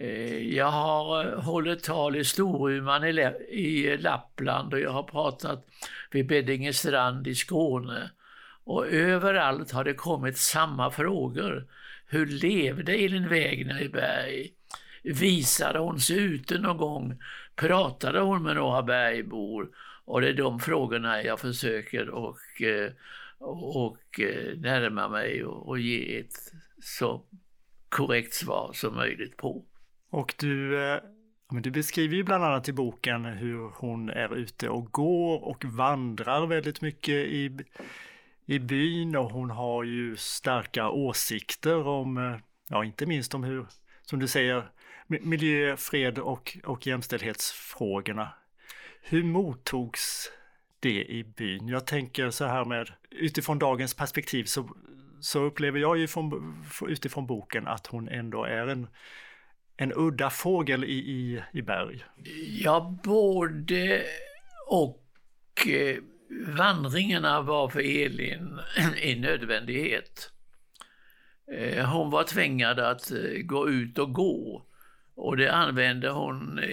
Eh, 0.00 0.54
jag 0.54 0.70
har 0.70 1.24
eh, 1.24 1.40
hållit 1.40 1.84
tal 1.84 2.16
i 2.16 2.24
Storuman 2.24 3.04
i 3.04 3.96
Lappland 3.96 4.74
och 4.74 4.80
jag 4.80 4.90
har 4.90 5.02
pratat 5.02 5.66
vid 6.10 6.26
Beddinge 6.26 6.72
strand 6.72 7.26
i 7.26 7.34
Skåne. 7.34 8.10
Och 8.64 8.86
överallt 8.86 9.72
har 9.72 9.84
det 9.84 9.94
kommit 9.94 10.38
samma 10.38 10.90
frågor. 10.90 11.66
Hur 12.06 12.26
levde 12.26 12.94
Elin 12.94 13.28
Wägner 13.28 13.82
i 13.82 13.88
Berg? 13.88 14.52
Visade 15.02 15.78
hon 15.78 16.00
sig 16.00 16.16
ute 16.16 16.58
någon 16.58 16.76
gång? 16.76 17.18
Pratade 17.54 18.20
hon 18.20 18.42
med 18.42 18.56
några 18.56 18.82
bergbor? 18.82 19.68
Och 20.04 20.20
det 20.20 20.28
är 20.28 20.34
de 20.34 20.60
frågorna 20.60 21.22
jag 21.22 21.40
försöker 21.40 22.08
och, 22.08 22.62
eh, 22.62 22.90
och 23.38 24.20
eh, 24.20 24.58
närma 24.58 25.08
mig 25.08 25.44
och, 25.44 25.68
och 25.68 25.78
ge 25.78 26.18
ett 26.18 26.52
så 26.82 27.22
korrekt 27.88 28.34
svar 28.34 28.70
som 28.74 28.94
möjligt 28.94 29.36
på. 29.36 29.64
Och 30.10 30.34
du, 30.38 30.84
eh, 30.84 31.00
du 31.50 31.70
beskriver 31.70 32.16
ju 32.16 32.22
bland 32.22 32.44
annat 32.44 32.68
i 32.68 32.72
boken 32.72 33.24
hur 33.24 33.70
hon 33.74 34.10
är 34.10 34.36
ute 34.36 34.68
och 34.68 34.92
går 34.92 35.44
och 35.44 35.64
vandrar 35.64 36.46
väldigt 36.46 36.80
mycket 36.80 37.14
i 37.14 37.58
i 38.46 38.58
byn 38.58 39.16
och 39.16 39.30
hon 39.30 39.50
har 39.50 39.84
ju 39.84 40.16
starka 40.16 40.90
åsikter 40.90 41.86
om, 41.86 42.18
eh, 42.18 42.36
ja 42.68 42.84
inte 42.84 43.06
minst 43.06 43.34
om 43.34 43.44
hur, 43.44 43.66
som 44.02 44.18
du 44.18 44.28
säger, 44.28 44.70
miljö, 45.06 45.76
fred 45.76 46.18
och, 46.18 46.58
och 46.64 46.86
jämställdhetsfrågorna. 46.86 48.34
Hur 49.02 49.24
mottogs 49.24 50.30
det 50.80 51.04
i 51.04 51.24
byn? 51.24 51.68
Jag 51.68 51.86
tänker 51.86 52.30
så 52.30 52.44
här 52.44 52.64
med, 52.64 52.92
utifrån 53.10 53.58
dagens 53.58 53.94
perspektiv 53.94 54.44
så, 54.44 54.76
så 55.20 55.40
upplever 55.40 55.78
jag 55.78 55.98
ju 55.98 56.06
från, 56.06 56.56
utifrån 56.86 57.26
boken 57.26 57.66
att 57.66 57.86
hon 57.86 58.08
ändå 58.08 58.44
är 58.44 58.66
en, 58.66 58.86
en 59.76 59.92
udda 59.96 60.30
fågel 60.30 60.84
i, 60.84 60.98
i, 60.98 61.42
i 61.52 61.62
berg. 61.62 62.04
Ja, 62.48 62.98
både 63.04 64.02
och. 64.68 65.02
Eh, 65.66 65.96
Vandringarna 66.28 67.42
var 67.42 67.68
för 67.68 67.80
Elin 67.80 68.60
en 69.02 69.20
nödvändighet. 69.20 70.30
Eh, 71.52 71.88
hon 71.88 72.10
var 72.10 72.24
tvingad 72.24 72.80
att 72.80 73.10
eh, 73.10 73.42
gå 73.44 73.68
ut 73.68 73.98
och 73.98 74.12
gå 74.12 74.66
och 75.14 75.36
det 75.36 75.52
använde 75.52 76.10
hon 76.10 76.58
eh, 76.58 76.66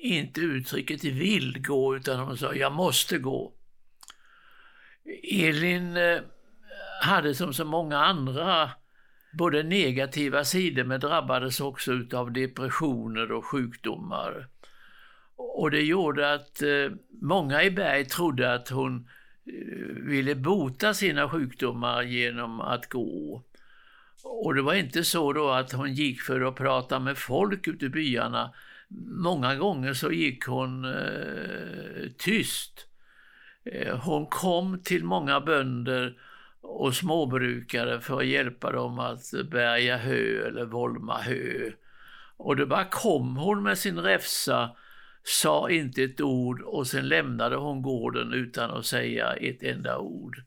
inte 0.00 0.40
uttrycket 0.40 1.04
vill 1.04 1.62
gå 1.62 1.96
utan 1.96 2.20
hon 2.20 2.36
sa 2.36 2.54
jag 2.54 2.72
måste 2.72 3.18
gå. 3.18 3.52
Elin 5.22 5.98
hade 7.02 7.34
som 7.34 7.54
så 7.54 7.64
många 7.64 7.98
andra 7.98 8.70
både 9.32 9.62
negativa 9.62 10.44
sidor 10.44 10.84
men 10.84 11.00
drabbades 11.00 11.60
också 11.60 11.92
av 12.12 12.32
depressioner 12.32 13.32
och 13.32 13.44
sjukdomar. 13.44 14.48
Och 15.40 15.70
det 15.70 15.82
gjorde 15.82 16.32
att 16.34 16.62
eh, 16.62 16.96
många 17.22 17.62
i 17.62 17.70
Berg 17.70 18.04
trodde 18.04 18.54
att 18.54 18.68
hon 18.68 19.08
eh, 19.46 20.02
ville 20.02 20.34
bota 20.34 20.94
sina 20.94 21.28
sjukdomar 21.28 22.02
genom 22.02 22.60
att 22.60 22.88
gå. 22.88 23.42
Och 24.22 24.54
det 24.54 24.62
var 24.62 24.74
inte 24.74 25.04
så 25.04 25.32
då 25.32 25.50
att 25.50 25.72
hon 25.72 25.94
gick 25.94 26.20
för 26.20 26.40
att 26.40 26.54
prata 26.54 26.98
med 26.98 27.18
folk 27.18 27.68
ute 27.68 27.84
i 27.84 27.88
byarna. 27.88 28.54
Många 29.08 29.54
gånger 29.54 29.92
så 29.92 30.12
gick 30.12 30.46
hon 30.46 30.84
eh, 30.84 32.10
tyst. 32.18 32.86
Eh, 33.64 33.98
hon 33.98 34.26
kom 34.26 34.82
till 34.82 35.04
många 35.04 35.40
bönder 35.40 36.18
och 36.60 36.94
småbrukare 36.94 38.00
för 38.00 38.18
att 38.18 38.26
hjälpa 38.26 38.72
dem 38.72 38.98
att 38.98 39.30
bärga 39.50 39.96
hö 39.96 40.48
eller 40.48 40.64
volma 40.64 41.18
hö. 41.18 41.70
Och 42.36 42.56
då 42.56 42.66
bara 42.66 42.84
kom 42.84 43.36
hon 43.36 43.62
med 43.62 43.78
sin 43.78 43.98
räfsa 43.98 44.70
sa 45.24 45.70
inte 45.70 46.02
ett 46.02 46.20
ord 46.20 46.60
och 46.60 46.86
sen 46.86 47.08
lämnade 47.08 47.56
hon 47.56 47.82
gården 47.82 48.32
utan 48.32 48.70
att 48.70 48.86
säga 48.86 49.32
ett 49.32 49.62
enda 49.62 49.98
ord. 49.98 50.42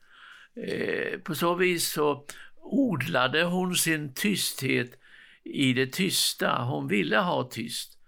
Eh, 0.67 1.19
på 1.19 1.35
så 1.35 1.55
vis 1.55 1.91
så 1.91 2.25
odlade 2.61 3.43
hon 3.43 3.75
sin 3.75 4.13
tysthet 4.13 4.99
i 5.43 5.73
det 5.73 5.87
tysta. 5.87 6.63
Hon 6.63 6.87
ville 6.87 7.17
ha 7.17 7.49
tyst. 7.51 7.99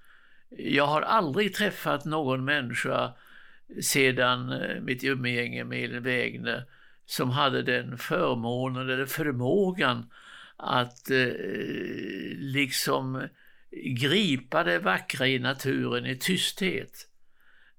Jag 0.50 0.88
har 0.88 1.01
aldrig 1.01 1.53
träffat 1.53 2.05
någon 2.05 2.45
människa 2.45 3.13
sedan 3.81 4.51
eh, 4.51 4.81
mitt 4.81 5.03
umgänge 5.03 5.63
med 5.63 5.84
Elin 5.84 6.03
Wägner 6.03 6.65
som 7.05 7.29
hade 7.29 7.62
den 7.62 7.98
förmånen 7.98 8.89
eller 8.89 9.05
förmågan 9.05 10.10
att 10.57 11.12
eh, 11.12 11.34
liksom 12.38 13.27
gripa 13.84 14.63
det 14.63 14.79
vackra 14.79 15.27
i 15.27 15.39
naturen 15.39 16.05
i 16.05 16.17
tysthet. 16.17 17.08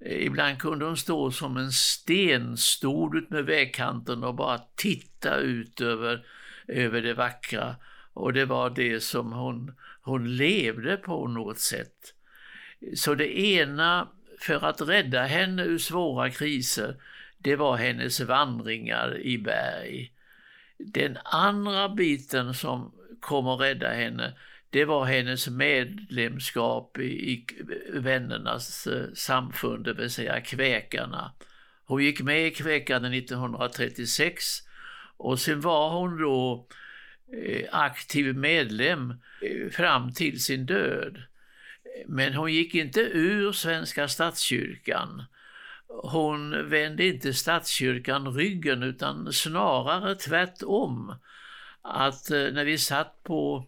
Ibland 0.00 0.58
kunde 0.58 0.84
hon 0.84 0.96
stå 0.96 1.30
som 1.30 1.56
en 1.56 1.72
stenstod 1.72 3.16
ut 3.16 3.30
med 3.30 3.44
vägkanten 3.44 4.24
och 4.24 4.34
bara 4.34 4.60
titta 4.76 5.36
ut 5.36 5.80
över, 5.80 6.26
över 6.68 7.02
det 7.02 7.14
vackra. 7.14 7.76
och 8.12 8.32
det 8.32 8.44
var 8.44 8.70
det 8.70 9.00
som 9.00 9.32
hon, 9.32 9.74
hon 10.02 10.36
levde 10.36 10.96
på 10.96 11.28
något 11.28 11.58
sätt. 11.58 12.14
Så 12.94 13.14
det 13.14 13.38
ena 13.38 14.08
för 14.40 14.64
att 14.64 14.80
rädda 14.80 15.22
henne 15.24 15.62
ur 15.62 15.78
svåra 15.78 16.30
kriser, 16.30 16.96
det 17.38 17.56
var 17.56 17.76
hennes 17.76 18.20
vandringar 18.20 19.18
i 19.18 19.38
berg. 19.38 20.12
Den 20.78 21.18
andra 21.24 21.88
biten 21.88 22.54
som 22.54 22.92
kom 23.20 23.46
att 23.46 23.60
rädda 23.60 23.88
henne, 23.88 24.34
det 24.76 24.84
var 24.84 25.04
hennes 25.04 25.48
medlemskap 25.48 26.98
i, 26.98 27.02
i 27.02 27.46
vännernas 27.92 28.86
eh, 28.86 29.12
samfund, 29.14 29.84
det 29.84 29.92
vill 29.92 30.10
säga 30.10 30.40
kväkarna. 30.40 31.32
Hon 31.84 32.04
gick 32.04 32.20
med 32.20 32.46
i 32.46 32.50
kväkarna 32.50 33.14
1936 33.14 34.44
och 35.16 35.40
sen 35.40 35.60
var 35.60 35.90
hon 35.90 36.18
då 36.20 36.66
eh, 37.44 37.68
aktiv 37.72 38.36
medlem 38.36 39.10
eh, 39.42 39.70
fram 39.70 40.12
till 40.12 40.42
sin 40.42 40.66
död. 40.66 41.22
Men 42.06 42.34
hon 42.34 42.52
gick 42.52 42.74
inte 42.74 43.00
ur 43.00 43.52
Svenska 43.52 44.08
statskyrkan. 44.08 45.22
Hon 46.02 46.70
vände 46.70 47.06
inte 47.06 47.34
statskyrkan 47.34 48.34
ryggen 48.34 48.82
utan 48.82 49.32
snarare 49.32 50.14
tvärtom. 50.14 51.14
Att 51.82 52.30
eh, 52.30 52.52
när 52.52 52.64
vi 52.64 52.78
satt 52.78 53.22
på 53.22 53.66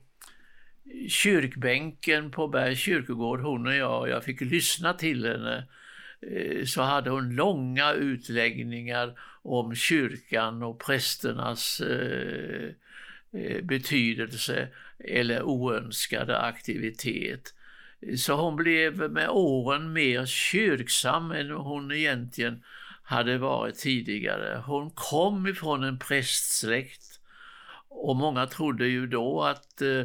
kyrkbänken 1.08 2.30
på 2.30 2.48
Bergs 2.48 2.78
kyrkogård, 2.78 3.40
hon 3.40 3.66
och 3.66 3.74
jag, 3.74 4.00
och 4.00 4.08
jag 4.08 4.24
fick 4.24 4.40
lyssna 4.40 4.94
till 4.94 5.26
henne, 5.26 5.66
eh, 6.20 6.64
så 6.64 6.82
hade 6.82 7.10
hon 7.10 7.34
långa 7.34 7.92
utläggningar 7.92 9.14
om 9.42 9.74
kyrkan 9.74 10.62
och 10.62 10.80
prästernas 10.80 11.80
eh, 11.80 12.70
eh, 13.32 13.64
betydelse 13.64 14.68
eller 14.98 15.42
oönskade 15.42 16.38
aktivitet. 16.38 17.54
Så 18.16 18.34
hon 18.34 18.56
blev 18.56 19.10
med 19.10 19.28
åren 19.28 19.92
mer 19.92 20.26
kyrksam 20.26 21.30
än 21.32 21.50
hon 21.50 21.92
egentligen 21.92 22.62
hade 23.02 23.38
varit 23.38 23.78
tidigare. 23.78 24.62
Hon 24.66 24.90
kom 24.90 25.46
ifrån 25.46 25.84
en 25.84 25.98
prästsläkt 25.98 27.20
och 27.88 28.16
många 28.16 28.46
trodde 28.46 28.86
ju 28.86 29.06
då 29.06 29.42
att 29.42 29.82
eh, 29.82 30.04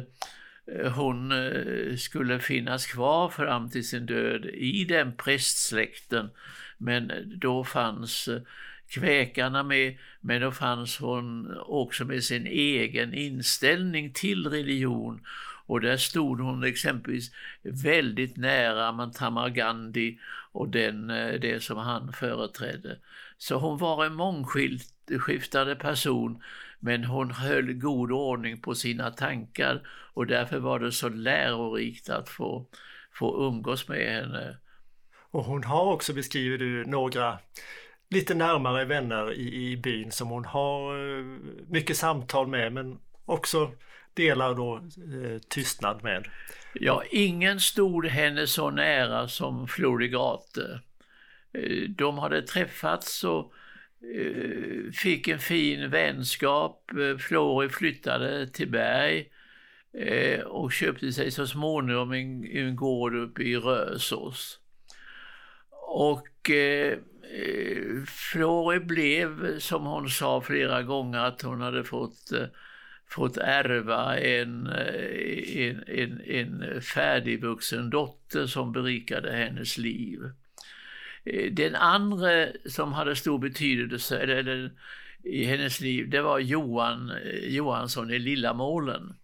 Eh, 0.66 0.92
hon 0.92 1.32
eh, 1.32 1.96
skulle 1.96 2.40
finnas 2.40 2.86
kvar 2.86 3.28
fram 3.28 3.70
till 3.70 3.88
sin 3.88 4.06
död 4.06 4.46
i 4.46 4.84
den 4.84 5.16
prästsläkten. 5.16 6.30
Men 6.78 7.12
då 7.36 7.64
fanns 7.64 8.28
eh, 8.28 8.40
kväkarna 8.88 9.62
med, 9.62 9.98
men 10.20 10.40
då 10.40 10.52
fanns 10.52 10.98
hon 10.98 11.56
också 11.60 12.04
med 12.04 12.24
sin 12.24 12.46
egen 12.46 13.14
inställning 13.14 14.12
till 14.12 14.46
religion 14.46 15.20
och 15.66 15.80
där 15.80 15.96
stod 15.96 16.40
hon 16.40 16.64
exempelvis 16.64 17.30
väldigt 17.62 18.36
nära 18.36 18.92
Mahatma 18.92 19.48
Gandhi 19.48 20.18
och 20.52 20.68
den, 20.68 21.06
det 21.40 21.62
som 21.62 21.78
han 21.78 22.12
företrädde. 22.12 22.98
Så 23.38 23.54
hon 23.54 23.78
var 23.78 24.04
en 24.04 24.14
mångskiftande 24.14 25.76
person 25.76 26.42
men 26.84 27.04
hon 27.04 27.30
höll 27.30 27.72
god 27.72 28.12
ordning 28.12 28.60
på 28.60 28.74
sina 28.74 29.10
tankar 29.10 29.86
och 30.14 30.26
därför 30.26 30.58
var 30.58 30.78
det 30.78 30.92
så 30.92 31.08
lärorikt 31.08 32.08
att 32.08 32.28
få, 32.28 32.66
få 33.12 33.46
umgås 33.48 33.88
med 33.88 34.14
henne. 34.14 34.56
Och 35.30 35.44
hon 35.44 35.64
har 35.64 35.92
också, 35.92 36.12
beskriver 36.12 36.58
du, 36.58 36.84
några 36.84 37.38
lite 38.10 38.34
närmare 38.34 38.84
vänner 38.84 39.32
i, 39.32 39.70
i 39.70 39.76
byn 39.76 40.12
som 40.12 40.28
hon 40.28 40.44
har 40.44 40.98
eh, 41.18 41.24
mycket 41.68 41.96
samtal 41.96 42.46
med 42.46 42.72
men 42.72 42.98
också 43.24 43.70
delar 44.14 44.54
då 44.54 44.76
eh, 44.76 45.38
tystnad 45.48 46.02
med. 46.02 46.28
Ja, 46.74 47.02
ingen 47.10 47.60
stod 47.60 48.06
henne 48.06 48.46
så 48.46 48.70
nära 48.70 49.28
som 49.28 49.68
Florigate. 49.68 50.80
Eh, 51.52 51.88
de 51.88 52.18
hade 52.18 52.42
träffats 52.42 53.24
och 53.24 53.52
Eh, 54.12 54.92
fick 54.92 55.28
en 55.28 55.38
fin 55.38 55.90
vänskap. 55.90 56.90
Eh, 56.98 57.16
Flori 57.16 57.68
flyttade 57.68 58.46
till 58.46 58.70
Berg 58.70 59.28
eh, 59.98 60.40
och 60.40 60.72
köpte 60.72 61.12
sig 61.12 61.30
så 61.30 61.46
småningom 61.46 62.12
en, 62.12 62.44
en 62.44 62.76
gård 62.76 63.14
uppe 63.14 63.42
i 63.42 63.56
Rösås. 63.56 64.58
Och 65.86 66.50
eh, 66.50 66.98
Flori 68.06 68.80
blev, 68.80 69.58
som 69.58 69.86
hon 69.86 70.08
sa 70.08 70.40
flera 70.40 70.82
gånger, 70.82 71.18
att 71.18 71.42
hon 71.42 71.60
hade 71.60 71.84
fått 71.84 72.32
eh, 72.32 72.46
fått 73.10 73.36
ärva 73.36 74.18
en, 74.18 74.66
en, 74.66 75.82
en, 75.86 76.20
en 76.20 76.80
färdigvuxen 76.82 77.90
dotter 77.90 78.46
som 78.46 78.72
berikade 78.72 79.32
hennes 79.32 79.78
liv. 79.78 80.20
Eh, 81.24 81.52
den 81.52 81.74
andra 81.74 82.46
som 82.66 82.92
hade 82.92 83.16
stor 83.16 83.38
betydelse 83.38 84.18
eller, 84.18 84.70
i 85.22 85.44
hennes 85.44 85.80
liv, 85.80 86.10
det 86.10 86.22
var 86.22 86.38
Johan 86.38 87.10
eh, 87.10 87.54
Johansson 87.54 88.10
i 88.10 88.18
Lillamålen. 88.18 89.14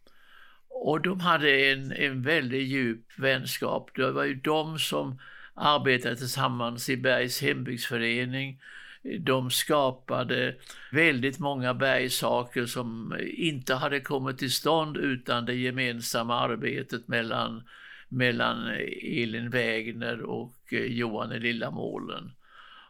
Och 0.69 1.01
de 1.01 1.21
hade 1.21 1.73
en, 1.73 1.93
en 1.93 2.23
väldigt 2.23 2.69
djup 2.69 3.07
vänskap. 3.19 3.91
Det 3.95 4.11
var 4.11 4.25
ju 4.25 4.35
de 4.35 4.79
som 4.79 5.19
arbetade 5.55 6.17
tillsammans 6.17 6.89
i 6.89 6.97
Bergs 6.97 7.43
hembygdsförening 7.43 8.61
de 9.03 9.51
skapade 9.51 10.55
väldigt 10.93 11.39
många 11.39 11.75
bergsaker 11.75 12.67
som 12.67 13.17
inte 13.37 13.75
hade 13.75 14.01
kommit 14.01 14.39
till 14.39 14.53
stånd 14.53 14.97
utan 14.97 15.45
det 15.45 15.55
gemensamma 15.55 16.41
arbetet 16.41 17.09
mellan, 17.09 17.63
mellan 18.09 18.67
Elin 19.03 19.51
Wägner 19.51 20.21
och 20.23 20.53
Eh, 20.73 20.85
Johan 20.85 21.33
i 21.33 21.39
Lillamålen. 21.39 22.33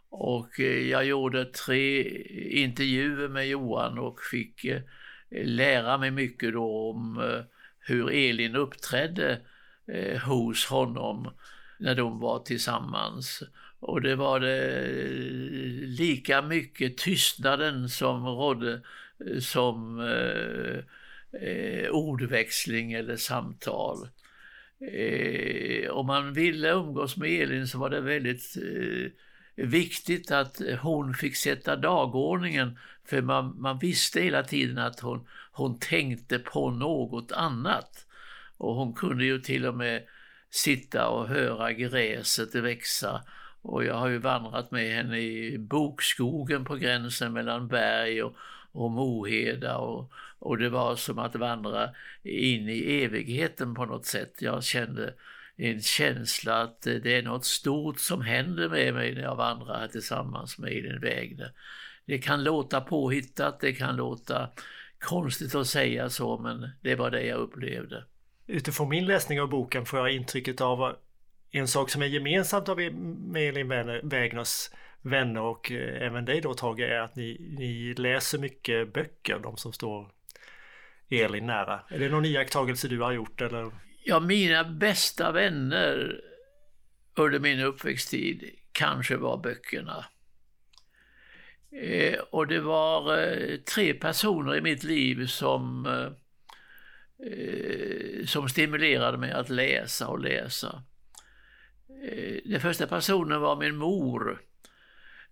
Och 0.09 0.61
eh, 0.61 0.88
jag 0.88 1.05
gjorde 1.05 1.45
tre 1.45 2.03
intervjuer 2.62 3.29
med 3.29 3.49
Johan 3.49 3.99
och 3.99 4.21
fick 4.31 4.64
eh, 4.64 4.83
lära 5.31 5.99
mig 5.99 6.11
mycket 6.11 6.53
då 6.53 6.90
om 6.90 7.23
hur 7.79 8.11
Elin 8.11 8.57
uppträdde 8.57 9.40
hos 10.27 10.66
honom 10.66 11.31
när 11.79 11.95
de 11.95 12.21
var 12.21 12.38
tillsammans. 12.38 13.43
Och 13.81 14.01
det 14.01 14.16
var 14.16 14.40
det 14.40 14.87
lika 15.87 16.43
mycket 16.43 16.99
tystnaden 16.99 17.88
som 17.88 18.27
rådde 18.27 18.81
som 19.40 20.01
eh, 21.33 21.90
ordväxling 21.90 22.93
eller 22.93 23.16
samtal. 23.16 24.09
Eh, 24.81 25.90
om 25.90 26.07
man 26.07 26.33
ville 26.33 26.71
umgås 26.71 27.16
med 27.16 27.43
Elin 27.43 27.69
så 27.69 27.79
var 27.79 27.90
det 27.90 28.01
väldigt 28.01 28.57
eh, 28.57 29.11
viktigt 29.66 30.31
att 30.31 30.61
hon 30.81 31.14
fick 31.14 31.37
sätta 31.37 31.77
dagordningen 31.77 32.79
för 33.05 33.23
man, 33.23 33.61
man 33.61 33.79
visste 33.79 34.21
hela 34.21 34.43
tiden 34.43 34.79
att 34.79 35.01
hon, 35.01 35.27
hon 35.53 35.79
tänkte 35.79 36.38
på 36.38 36.71
något 36.71 37.33
annat. 37.33 38.07
Och 38.57 38.75
hon 38.75 38.95
kunde 38.95 39.25
ju 39.25 39.38
till 39.38 39.66
och 39.66 39.75
med 39.75 40.03
sitta 40.51 41.09
och 41.09 41.29
höra 41.29 41.73
gräset 41.73 42.55
växa 42.55 43.23
och 43.62 43.85
jag 43.85 43.95
har 43.95 44.09
ju 44.09 44.19
vandrat 44.19 44.71
med 44.71 44.95
henne 44.95 45.19
i 45.19 45.59
bokskogen 45.59 46.64
på 46.64 46.77
gränsen 46.77 47.33
mellan 47.33 47.69
berg 47.69 48.23
och, 48.23 48.37
och 48.72 48.90
Moheda 48.90 49.76
och, 49.76 50.12
och 50.38 50.59
det 50.59 50.68
var 50.68 50.96
som 50.96 51.18
att 51.18 51.37
vandra 51.37 51.90
in 52.22 52.68
i 52.68 53.02
evigheten 53.02 53.74
på 53.74 53.85
något 53.85 54.06
sätt. 54.06 54.35
Jag 54.38 54.64
kände 54.64 55.14
en 55.56 55.83
känsla 55.83 56.62
att 56.62 56.83
det 56.83 57.16
är 57.16 57.22
något 57.22 57.44
stort 57.44 58.00
som 58.00 58.22
händer 58.22 58.68
med 58.68 58.94
mig 58.94 59.14
när 59.14 59.22
jag 59.22 59.37
vandrar 59.37 59.78
här 59.78 59.88
tillsammans 59.88 60.59
med 60.59 60.72
Elin 60.72 61.00
Wägner. 61.00 61.52
Det 62.04 62.18
kan 62.18 62.44
låta 62.44 62.80
påhittat, 62.80 63.61
det 63.61 63.72
kan 63.72 63.96
låta 63.96 64.50
konstigt 64.98 65.54
att 65.54 65.66
säga 65.66 66.11
så, 66.11 66.38
men 66.38 66.70
det 66.80 66.94
var 66.94 67.11
det 67.11 67.22
jag 67.22 67.38
upplevde. 67.38 68.04
Utifrån 68.46 68.88
min 68.88 69.06
läsning 69.06 69.40
av 69.40 69.48
boken 69.48 69.87
får 69.87 69.98
jag 69.98 70.12
intrycket 70.12 70.61
av 70.61 70.96
en 71.50 71.68
sak 71.68 71.90
som 71.90 72.02
är 72.02 72.06
gemensamt 72.06 72.68
med 73.06 73.48
Elin 73.48 73.68
Wägners 74.02 74.70
vänner 75.02 75.40
och 75.40 75.70
eh, 75.70 76.02
även 76.02 76.24
dig 76.24 76.40
då 76.40 76.54
Tage 76.54 76.80
är 76.80 77.00
att 77.00 77.16
ni, 77.16 77.54
ni 77.58 77.94
läser 77.94 78.38
mycket 78.38 78.92
böcker, 78.92 79.38
de 79.38 79.56
som 79.56 79.72
står 79.72 80.10
Elin 81.08 81.46
nära. 81.46 81.80
Är 81.88 81.98
det 81.98 82.08
någon 82.08 82.24
iakttagelse 82.24 82.88
du 82.88 83.00
har 83.00 83.12
gjort 83.12 83.40
eller? 83.40 83.70
Ja, 84.04 84.20
mina 84.20 84.64
bästa 84.64 85.32
vänner 85.32 86.20
under 87.14 87.38
min 87.38 87.60
uppväxttid 87.60 88.50
kanske 88.72 89.16
var 89.16 89.36
böckerna. 89.36 90.04
Eh, 91.70 92.18
och 92.18 92.46
det 92.46 92.60
var 92.60 93.18
eh, 93.18 93.56
tre 93.56 93.94
personer 93.94 94.56
i 94.56 94.60
mitt 94.60 94.84
liv 94.84 95.26
som, 95.26 95.86
eh, 97.26 98.24
som 98.26 98.48
stimulerade 98.48 99.18
mig 99.18 99.32
att 99.32 99.48
läsa 99.48 100.08
och 100.08 100.20
läsa. 100.20 100.82
Eh, 102.02 102.36
den 102.44 102.60
första 102.60 102.86
personen 102.86 103.40
var 103.40 103.56
min 103.56 103.76
mor. 103.76 104.42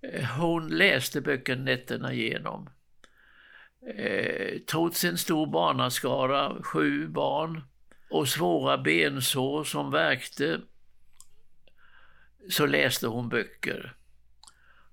Eh, 0.03 0.25
hon 0.25 0.69
läste 0.69 1.21
böcker 1.21 1.57
nätterna 1.57 2.13
igenom. 2.13 2.71
Eh, 3.97 4.59
trots 4.59 5.05
en 5.05 5.19
stor 5.19 5.47
barnaskara, 5.47 6.63
sju 6.63 7.09
barn 7.09 7.63
och 8.11 8.29
svåra 8.29 8.79
bensår 8.79 9.65
som 9.65 9.91
värkte, 9.91 10.61
så 12.51 12.67
läste 12.67 13.07
hon 13.07 13.29
böcker. 13.29 13.95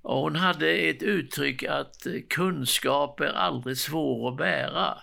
Och 0.02 0.18
hon 0.18 0.36
hade 0.36 0.72
ett 0.72 1.04
uttryck 1.04 1.64
att 1.64 2.08
kunskap 2.30 3.20
är 3.20 3.34
aldrig 3.34 3.78
svår 3.78 4.32
att 4.32 4.38
bära. 4.38 4.98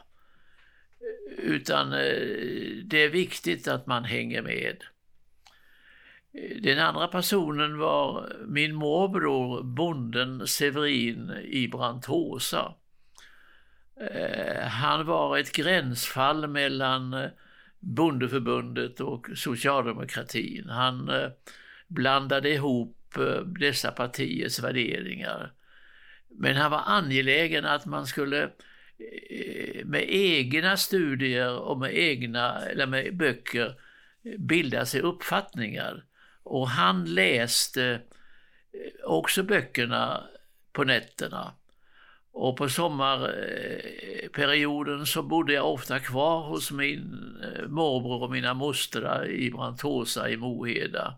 Utan 1.38 1.93
eh, 1.93 2.77
det 2.85 3.03
är 3.03 3.09
viktigt 3.09 3.69
att 3.69 3.87
man 3.87 4.05
hänger 4.05 4.43
med. 4.43 4.85
Den 6.62 6.79
andra 6.79 7.09
personen 7.09 7.79
var 7.79 8.33
min 8.47 8.75
morbror, 8.75 9.62
bonden 9.62 10.47
Severin 10.47 11.31
i 11.45 11.68
Brantåsa. 11.68 12.75
Eh, 14.01 14.62
han 14.62 15.07
var 15.07 15.38
ett 15.38 15.53
gränsfall 15.53 16.47
mellan 16.47 17.14
eh, 17.14 17.31
bondeförbundet 17.81 19.01
och 19.01 19.27
socialdemokratin. 19.35 20.68
Han 20.68 21.09
eh, 21.09 21.31
blandade 21.88 22.51
ihop 22.51 22.99
dessa 23.61 23.90
partiers 23.90 24.61
värderingar. 24.61 25.53
Men 26.29 26.57
han 26.57 26.71
var 26.71 26.83
angelägen 26.87 27.64
att 27.64 27.87
man 27.87 28.07
skulle 28.07 28.51
med 29.85 30.05
egna 30.09 30.77
studier 30.77 31.59
och 31.59 31.79
med 31.79 31.99
egna, 31.99 32.61
eller 32.61 32.87
med 32.87 33.16
böcker, 33.16 33.75
bilda 34.38 34.87
sig 34.87 35.01
uppfattningar. 35.01 36.05
Och 36.53 36.69
han 36.69 37.05
läste 37.05 37.85
eh, 37.85 38.01
också 39.05 39.43
böckerna 39.43 40.25
på 40.73 40.85
nätterna. 40.85 41.53
Och 42.33 42.57
på 42.57 42.69
sommarperioden 42.69 45.07
så 45.07 45.23
bodde 45.23 45.53
jag 45.53 45.73
ofta 45.73 45.99
kvar 45.99 46.49
hos 46.49 46.71
min 46.71 47.37
eh, 47.43 47.69
morbror 47.69 48.23
och 48.23 48.31
mina 48.31 48.55
mostrar 48.55 49.31
i 49.31 49.51
Brantåsa 49.51 50.31
i 50.31 50.37
Moheda 50.37 51.15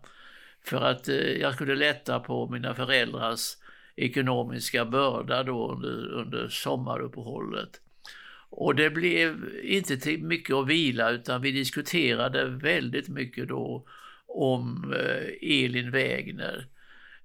för 0.63 0.81
att 0.81 1.07
eh, 1.07 1.15
jag 1.15 1.53
skulle 1.53 1.75
lätta 1.75 2.19
på 2.19 2.49
mina 2.49 2.75
föräldrars 2.75 3.57
ekonomiska 3.95 4.85
börda 4.85 5.43
då 5.43 5.71
under, 5.71 6.13
under 6.13 6.49
sommaruppehållet. 6.49 7.81
Och 8.49 8.75
det 8.75 8.89
blev 8.89 9.49
inte 9.63 9.97
till 9.97 10.23
mycket 10.23 10.55
att 10.55 10.67
vila 10.67 11.09
utan 11.09 11.41
vi 11.41 11.51
diskuterade 11.51 12.45
väldigt 12.45 13.07
mycket 13.07 13.47
då 13.47 13.85
om 14.35 14.93
eh, 14.93 15.63
Elin 15.63 15.91
Wägner. 15.91 16.67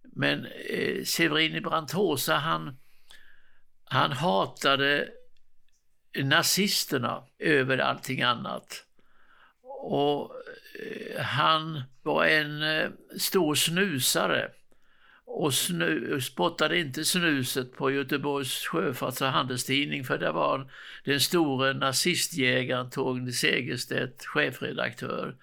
Men 0.03 0.46
eh, 0.46 1.61
Brantosa 1.62 2.35
han, 2.35 2.77
han 3.85 4.12
hatade 4.12 5.09
nazisterna 6.16 7.25
över 7.38 7.79
allting 7.79 8.23
annat. 8.23 8.85
Och 9.62 10.33
Eh, 10.81 11.23
han 11.23 11.83
var 12.03 12.25
en 12.25 12.62
eh, 12.62 12.90
stor 13.18 13.55
snusare 13.55 14.49
och 15.25 15.55
snu, 15.55 16.20
spottade 16.20 16.79
inte 16.79 17.05
snuset 17.05 17.77
på 17.77 17.90
Göteborgs 17.90 18.66
sjöfarts 18.66 19.23
och 19.23 19.29
handelstidning 19.29 20.05
för 20.05 20.18
det 20.18 20.33
var 20.33 20.70
den 21.05 21.20
store 21.20 21.73
nazistjägaren 21.73 22.90
Torgny 22.90 23.33
Segerstedt 23.33 24.27
chefredaktör. 24.27 25.37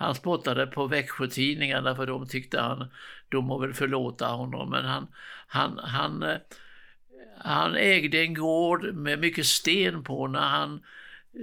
Han 0.00 0.14
spottade 0.14 0.66
på 0.66 0.86
Växjötidningarna 0.86 1.96
för 1.96 2.06
de 2.06 2.26
tyckte 2.26 2.60
han, 2.60 2.90
de 3.28 3.44
må 3.44 3.58
väl 3.58 3.72
förlåta 3.72 4.26
honom, 4.26 4.70
men 4.70 4.84
han, 4.84 5.06
han, 5.46 5.78
han, 5.78 6.22
eh, 6.22 6.36
han 7.38 7.76
ägde 7.76 8.20
en 8.20 8.34
gård 8.34 8.94
med 8.94 9.18
mycket 9.18 9.46
sten 9.46 10.04
på 10.04 10.26
när 10.26 10.48
han 10.48 10.80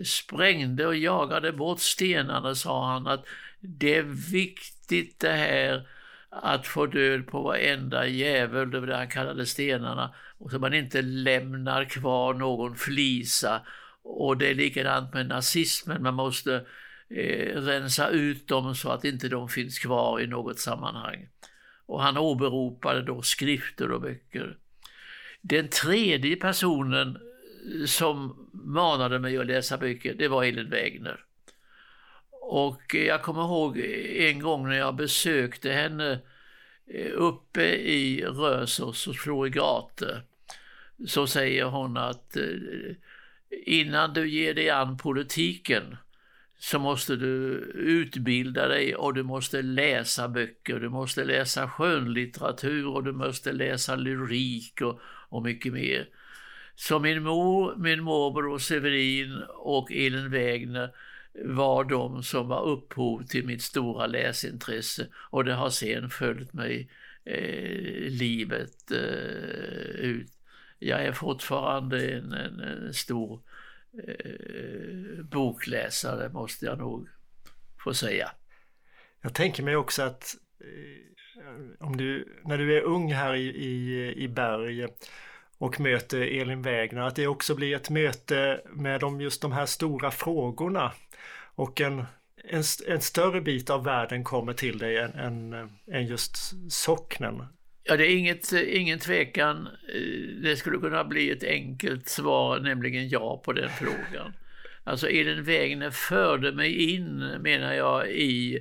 sprängde 0.05 0.87
och 0.87 0.95
jagade 0.95 1.51
bort 1.51 1.79
stenarna 1.79 2.55
sa 2.55 2.91
han 2.91 3.07
att 3.07 3.25
det 3.59 3.95
är 3.95 4.31
viktigt 4.31 5.19
det 5.19 5.31
här 5.31 5.87
att 6.29 6.67
få 6.67 6.85
död 6.85 7.27
på 7.27 7.41
varenda 7.41 8.07
jävel, 8.07 8.71
det 8.71 8.79
var 8.79 8.87
det 8.87 8.95
han 8.95 9.07
kallade 9.07 9.45
stenarna, 9.45 10.13
och 10.37 10.51
så 10.51 10.59
man 10.59 10.73
inte 10.73 11.01
lämnar 11.01 11.85
kvar 11.85 12.33
någon 12.33 12.75
flisa. 12.75 13.61
Och 14.03 14.37
det 14.37 14.49
är 14.49 14.55
likadant 14.55 15.13
med 15.13 15.27
nazismen, 15.27 16.03
man 16.03 16.13
måste 16.13 16.65
eh, 17.09 17.61
rensa 17.61 18.09
ut 18.09 18.47
dem 18.47 18.75
så 18.75 18.89
att 18.89 19.05
inte 19.05 19.29
de 19.29 19.49
finns 19.49 19.79
kvar 19.79 20.19
i 20.19 20.27
något 20.27 20.59
sammanhang. 20.59 21.27
Och 21.85 22.01
han 22.01 22.17
åberopade 22.17 23.01
då 23.01 23.21
skrifter 23.21 23.91
och 23.91 24.01
böcker. 24.01 24.57
Den 25.41 25.69
tredje 25.69 26.35
personen 26.35 27.17
eh, 27.79 27.85
som 27.85 28.49
manade 28.51 29.19
mig 29.19 29.37
att 29.37 29.45
läsa 29.45 29.77
böcker, 29.77 30.13
det 30.13 30.27
var 30.27 30.43
Elin 30.43 30.69
Wägner. 30.69 31.23
Och 32.31 32.95
eh, 32.95 33.03
jag 33.03 33.21
kommer 33.21 33.41
ihåg 33.41 33.77
en 34.17 34.39
gång 34.39 34.67
när 34.67 34.77
jag 34.77 34.95
besökte 34.95 35.71
henne 35.71 36.19
eh, 36.87 37.11
uppe 37.15 37.63
i 37.75 38.25
Rösås 38.25 39.05
hos 39.05 39.17
Florigate. 39.17 40.21
Så 41.07 41.27
säger 41.27 41.65
hon 41.65 41.97
att 41.97 42.37
innan 43.65 44.13
du 44.13 44.29
ger 44.29 44.53
dig 44.53 44.69
an 44.69 44.97
politiken 44.97 45.97
så 46.59 46.79
måste 46.79 47.15
du 47.15 47.53
utbilda 47.75 48.67
dig 48.67 48.95
och 48.95 49.13
du 49.13 49.23
måste 49.23 49.61
läsa 49.61 50.27
böcker, 50.27 50.79
du 50.79 50.89
måste 50.89 51.23
läsa 51.23 51.69
skönlitteratur 51.69 52.87
och 52.87 53.03
du 53.03 53.11
måste 53.11 53.51
läsa 53.51 53.95
lyrik 53.95 54.81
och, 54.81 54.99
och 55.29 55.43
mycket 55.43 55.73
mer. 55.73 56.07
Så 56.75 56.99
min 56.99 57.23
mor, 57.23 57.75
min 57.77 58.03
morbror 58.03 58.57
Severin 58.57 59.43
och 59.49 59.91
Elin 59.91 60.29
Wägner 60.31 60.89
var 61.45 61.83
de 61.83 62.23
som 62.23 62.47
var 62.47 62.67
upphov 62.67 63.23
till 63.23 63.45
mitt 63.45 63.61
stora 63.61 64.07
läsintresse 64.07 65.07
och 65.13 65.43
det 65.43 65.53
har 65.53 65.69
sen 65.69 66.09
följt 66.09 66.53
mig 66.53 66.89
eh, 67.25 68.11
livet 68.11 68.91
eh, 68.91 69.99
ut. 69.99 70.31
Jag 70.79 71.05
är 71.05 71.11
fortfarande 71.11 72.11
en, 72.11 72.33
en, 72.33 72.59
en 72.59 72.93
stor 72.93 73.41
eh, 74.07 75.23
bokläsare 75.23 76.29
måste 76.29 76.65
jag 76.65 76.77
nog 76.77 77.07
få 77.83 77.93
säga. 77.93 78.31
Jag 79.21 79.33
tänker 79.33 79.63
mig 79.63 79.75
också 79.75 80.03
att 80.03 80.35
eh, 80.61 81.85
om 81.87 81.97
du, 81.97 82.37
när 82.43 82.57
du 82.57 82.77
är 82.77 82.81
ung 82.81 83.13
här 83.13 83.35
i, 83.35 83.47
i, 83.47 84.13
i 84.23 84.27
Berg 84.27 84.87
och 85.57 85.79
möter 85.79 86.21
Elin 86.21 86.61
Wägner, 86.61 87.01
att 87.01 87.15
det 87.15 87.27
också 87.27 87.55
blir 87.55 87.75
ett 87.75 87.89
möte 87.89 88.61
med 88.69 88.99
de, 88.99 89.21
just 89.21 89.41
de 89.41 89.51
här 89.51 89.65
stora 89.65 90.11
frågorna 90.11 90.91
och 91.55 91.81
en, 91.81 92.05
en, 92.43 92.63
en 92.87 93.01
större 93.01 93.41
bit 93.41 93.69
av 93.69 93.83
världen 93.83 94.23
kommer 94.23 94.53
till 94.53 94.77
dig 94.77 94.97
än, 94.97 95.13
än, 95.13 95.53
än 95.91 96.05
just 96.05 96.35
socknen. 96.71 97.43
Ja, 97.89 97.97
det 97.97 98.11
är 98.11 98.17
inget, 98.17 98.51
ingen 98.53 98.99
tvekan. 98.99 99.67
Eh, 99.93 100.41
det 100.41 100.57
skulle 100.57 100.77
kunna 100.77 101.03
bli 101.03 101.31
ett 101.31 101.43
enkelt 101.43 102.09
svar, 102.09 102.59
nämligen 102.59 103.09
ja 103.09 103.41
på 103.45 103.53
den 103.53 103.69
frågan. 103.69 104.33
Alltså 104.83 105.09
Elin 105.09 105.43
Wägner 105.43 105.91
förde 105.91 106.51
mig 106.51 106.93
in, 106.93 107.17
menar 107.19 107.73
jag, 107.73 108.11
i 108.11 108.55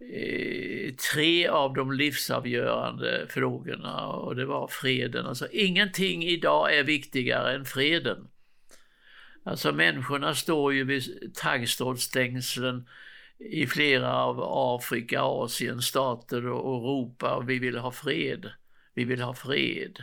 eh, 0.00 0.94
tre 1.12 1.46
av 1.46 1.74
de 1.74 1.92
livsavgörande 1.92 3.26
frågorna 3.28 4.06
och 4.06 4.36
det 4.36 4.44
var 4.44 4.68
freden. 4.68 5.26
Alltså 5.26 5.48
ingenting 5.52 6.24
idag 6.24 6.78
är 6.78 6.84
viktigare 6.84 7.54
än 7.54 7.64
freden. 7.64 8.28
Alltså 9.44 9.72
människorna 9.72 10.34
står 10.34 10.74
ju 10.74 10.84
vid 10.84 11.34
taggstrålstängslen 11.34 12.88
i 13.38 13.66
flera 13.66 14.14
av 14.14 14.40
Afrika, 14.42 15.22
Asien, 15.22 15.82
stater 15.82 16.46
och, 16.46 16.74
och 16.74 16.82
ropar 16.82 17.42
vi 17.42 17.58
vill 17.58 17.78
ha 17.78 17.90
fred. 17.90 18.50
Vi 18.94 19.04
vill 19.04 19.22
ha 19.22 19.34
fred. 19.34 20.02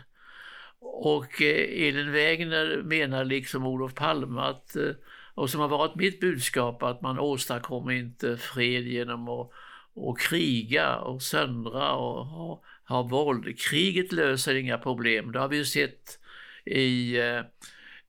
Och 0.79 1.41
eh, 1.41 1.87
Elin 1.87 2.11
Wägner 2.11 2.81
menar 2.83 3.25
liksom 3.25 3.65
Olof 3.65 3.93
Palme 3.93 4.41
att, 4.41 4.75
eh, 4.75 4.91
och 5.33 5.49
som 5.49 5.61
har 5.61 5.67
varit 5.67 5.95
mitt 5.95 6.19
budskap, 6.19 6.83
att 6.83 7.01
man 7.01 7.19
åstadkommer 7.19 7.91
inte 7.91 8.37
fred 8.37 8.83
genom 8.83 9.29
att 9.29 9.51
och 9.93 10.19
kriga 10.19 10.95
och 10.95 11.21
söndra 11.21 11.91
och 11.91 12.25
ha, 12.25 12.61
ha 12.87 13.03
våld. 13.03 13.59
Kriget 13.59 14.11
löser 14.11 14.55
inga 14.55 14.77
problem. 14.77 15.31
Det 15.31 15.39
har 15.39 15.47
vi 15.47 15.57
ju 15.57 15.65
sett 15.65 16.19
i 16.65 17.17
eh, 17.17 17.41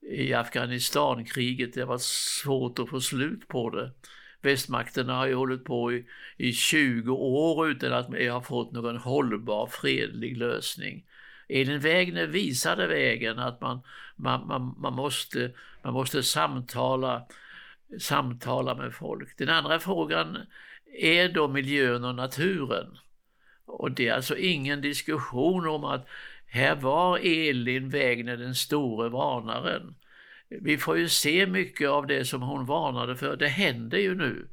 i 0.02 0.34
Afghanistankriget. 0.34 1.74
Det 1.74 1.80
har 1.80 1.86
varit 1.88 2.02
svårt 2.02 2.78
att 2.78 2.88
få 2.88 3.00
slut 3.00 3.48
på 3.48 3.70
det. 3.70 3.92
Västmakterna 4.42 5.14
har 5.16 5.26
ju 5.26 5.34
hållit 5.34 5.64
på 5.64 5.92
i, 5.92 6.04
i 6.36 6.52
20 6.52 7.12
år 7.12 7.68
utan 7.68 7.92
att 7.92 8.10
vi 8.10 8.26
har 8.26 8.40
fått 8.40 8.72
någon 8.72 8.96
hållbar 8.96 9.66
fredlig 9.66 10.36
lösning. 10.36 11.04
Elin 11.48 11.80
Wägner 11.80 12.26
visade 12.26 12.86
vägen 12.86 13.38
att 13.38 13.60
man, 13.60 13.80
man, 14.16 14.46
man, 14.46 14.74
man, 14.78 14.94
måste, 14.94 15.52
man 15.82 15.92
måste 15.92 16.22
samtala, 16.22 17.26
samtala 18.00 18.74
med 18.74 18.94
folk. 18.94 19.38
Den 19.38 19.48
andra 19.48 19.78
frågan 19.78 20.38
är 20.98 21.28
då 21.28 21.48
miljön 21.48 22.04
och 22.04 22.14
naturen. 22.14 22.98
Och 23.64 23.90
det 23.90 24.08
är 24.08 24.14
alltså 24.14 24.36
ingen 24.36 24.80
diskussion 24.80 25.68
om 25.68 25.84
att 25.84 26.08
här 26.46 26.76
var 26.76 27.18
Elin 27.18 27.90
Wägner 27.90 28.36
den 28.36 28.54
store 28.54 29.08
varnaren 29.08 29.94
vi 30.50 30.78
får 30.78 30.98
ju 30.98 31.08
se 31.08 31.46
mycket 31.46 31.88
av 31.88 32.06
det 32.06 32.24
som 32.24 32.42
hon 32.42 32.66
varnade 32.66 33.16
för. 33.16 33.36
Det 33.36 33.48
händer 33.48 33.98
ju 33.98 34.14
nu 34.14 34.46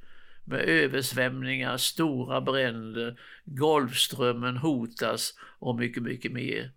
med 0.44 0.60
översvämningar, 0.60 1.78
stora 1.78 2.42
bränder, 2.42 3.20
Golfströmmen 3.46 4.58
hotas 4.58 5.34
och 5.60 5.76
mycket, 5.76 6.04
mycket 6.04 6.32
mer. 6.32 6.72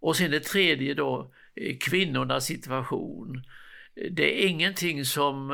Och 0.00 0.16
sen 0.16 0.30
det 0.30 0.40
tredje 0.40 0.94
då, 0.94 1.32
eh, 1.54 1.76
kvinnornas 1.80 2.46
situation. 2.46 3.42
Det 4.10 4.44
är 4.44 4.48
ingenting 4.48 5.04
som, 5.04 5.50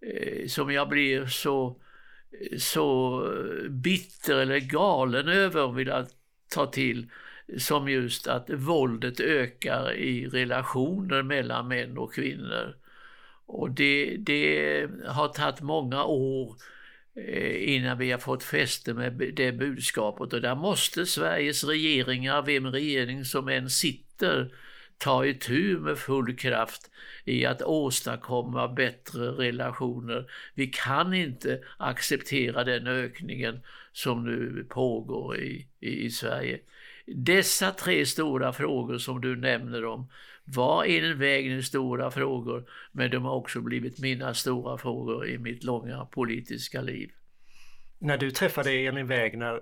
eh, 0.00 0.46
som 0.48 0.72
jag 0.72 0.88
blir 0.88 1.26
så, 1.26 1.80
så 2.58 3.22
bitter 3.68 4.38
eller 4.38 4.58
galen 4.60 5.28
över, 5.28 5.72
vill 5.72 5.88
jag 5.88 6.06
ta 6.54 6.66
till, 6.66 7.10
som 7.58 7.88
just 7.88 8.26
att 8.26 8.50
våldet 8.50 9.20
ökar 9.20 9.92
i 9.92 10.26
relationer 10.26 11.22
mellan 11.22 11.68
män 11.68 11.98
och 11.98 12.14
kvinnor. 12.14 12.76
Och 13.46 13.70
det, 13.70 14.16
det 14.16 14.88
har 15.06 15.28
tagit 15.28 15.60
många 15.60 16.04
år 16.04 16.56
eh, 17.16 17.74
innan 17.74 17.98
vi 17.98 18.10
har 18.10 18.18
fått 18.18 18.42
fäste 18.42 18.94
med 18.94 19.32
det 19.36 19.52
budskapet 19.52 20.32
och 20.32 20.40
där 20.40 20.54
måste 20.54 21.06
Sveriges 21.06 21.64
regeringar, 21.64 22.42
vem 22.42 22.66
regering 22.66 23.24
som 23.24 23.48
än 23.48 23.70
sitter, 23.70 24.50
ta 24.98 25.26
itu 25.26 25.78
med 25.78 25.98
full 25.98 26.36
kraft 26.36 26.90
i 27.24 27.46
att 27.46 27.62
åstadkomma 27.62 28.68
bättre 28.68 29.30
relationer. 29.30 30.30
Vi 30.54 30.66
kan 30.66 31.14
inte 31.14 31.60
acceptera 31.76 32.64
den 32.64 32.86
ökningen 32.86 33.60
som 33.92 34.24
nu 34.24 34.66
pågår 34.68 35.38
i, 35.38 35.66
i, 35.80 36.04
i 36.04 36.10
Sverige. 36.10 36.60
Dessa 37.06 37.70
tre 37.70 38.06
stora 38.06 38.52
frågor 38.52 38.98
som 38.98 39.20
du 39.20 39.36
nämner 39.36 39.84
om 39.84 40.08
var 40.44 40.84
en 40.84 41.18
vägen 41.18 41.62
stora 41.62 42.10
frågor, 42.10 42.64
men 42.92 43.10
de 43.10 43.24
har 43.24 43.34
också 43.34 43.60
blivit 43.60 43.98
mina 43.98 44.34
stora 44.34 44.78
frågor 44.78 45.28
i 45.28 45.38
mitt 45.38 45.64
långa 45.64 46.04
politiska 46.04 46.80
liv. 46.80 47.10
När 47.98 48.18
du 48.18 48.30
träffade 48.30 48.70
Elin 48.70 49.06
Wägner, 49.06 49.60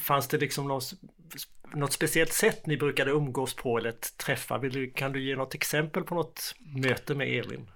fanns 0.00 0.28
det 0.28 0.38
liksom 0.38 0.68
något, 0.68 0.92
något 1.74 1.92
speciellt 1.92 2.32
sätt 2.32 2.66
ni 2.66 2.76
brukade 2.76 3.10
umgås 3.10 3.54
på 3.54 3.78
eller 3.78 3.92
träffa? 4.24 4.60
Kan 4.94 5.12
du 5.12 5.22
ge 5.22 5.36
något 5.36 5.54
exempel 5.54 6.02
på 6.02 6.14
något 6.14 6.54
möte 6.58 7.14
med 7.14 7.28
Elin? 7.28 7.70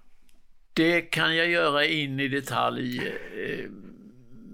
Det 0.72 1.00
kan 1.00 1.36
jag 1.36 1.48
göra 1.48 1.84
in 1.84 2.20
i 2.20 2.28
detalj. 2.28 2.98
Eh, 2.98 3.70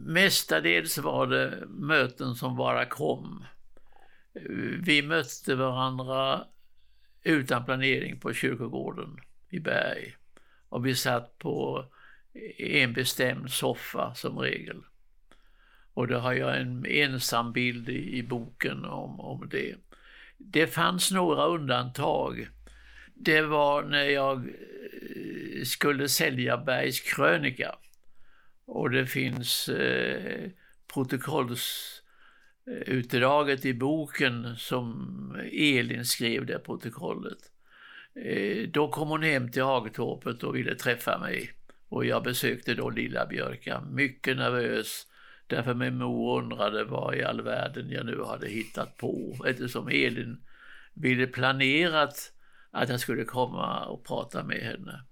mestadels 0.07 0.99
var 0.99 1.27
det 1.27 1.65
möten 1.69 2.35
som 2.35 2.57
bara 2.57 2.85
kom. 2.85 3.45
Vi 4.83 5.03
mötte 5.03 5.55
varandra 5.55 6.45
utan 7.23 7.65
planering 7.65 8.21
på 8.21 8.33
kyrkogården 8.33 9.21
i 9.49 9.61
Berg. 9.61 10.17
Och 10.69 10.87
vi 10.87 10.95
satt 10.95 11.39
på 11.39 11.85
en 12.59 12.93
bestämd 12.93 13.51
soffa 13.51 14.15
som 14.15 14.39
regel. 14.39 14.83
Och 15.95 16.09
då 16.09 16.19
har 16.19 16.33
jag 16.33 16.61
en 16.61 16.87
ensam 16.87 17.53
bild 17.53 17.89
i, 17.89 18.19
i 18.19 18.23
boken 18.23 18.85
om, 18.85 19.21
om 19.21 19.49
det. 19.49 19.75
Det 20.39 20.67
fanns 20.67 21.11
några 21.11 21.47
undantag. 21.47 22.49
Det 23.15 23.43
var 23.43 23.83
när 23.83 24.05
jag 24.05 24.39
eh, 24.39 25.65
skulle 25.65 26.09
sälja 26.09 26.57
Bergs 26.57 27.01
krönika. 27.01 27.75
Och 28.65 28.91
det 28.91 29.07
finns 29.07 29.69
eh, 29.69 30.51
protokolls 30.95 32.00
utdraget 32.87 33.65
i 33.65 33.75
boken 33.75 34.57
som 34.57 35.37
Elin 35.53 36.05
skrev 36.05 36.47
det 36.47 36.59
protokollet. 36.59 37.39
Eh, 38.15 38.69
då 38.69 38.89
kom 38.89 39.09
hon 39.09 39.23
hem 39.23 39.51
till 39.51 39.63
Hagtorpet 39.63 40.43
och 40.43 40.57
ville 40.57 40.75
träffa 40.75 41.19
mig. 41.19 41.51
Och 41.89 42.05
jag 42.05 42.23
besökte 42.23 42.75
då 42.75 42.91
Lilla 42.91 43.27
Björka, 43.27 43.81
mycket 43.81 44.37
nervös. 44.37 45.07
Därför 45.47 45.75
min 45.75 45.99
mor 45.99 46.39
undrade 46.43 46.85
vad 46.85 47.15
i 47.15 47.23
all 47.23 47.43
världen 47.43 47.91
jag 47.91 48.07
nu 48.07 48.23
hade 48.25 48.49
hittat 48.49 48.97
på. 48.97 49.37
Eftersom 49.47 49.89
Elin 49.89 50.41
ville 50.95 51.27
planerat 51.27 52.33
att 52.71 52.89
jag 52.89 53.01
skulle 53.01 53.25
komma 53.25 53.85
och 53.85 54.05
prata 54.05 54.45
med 54.45 54.61
henne. 54.61 55.05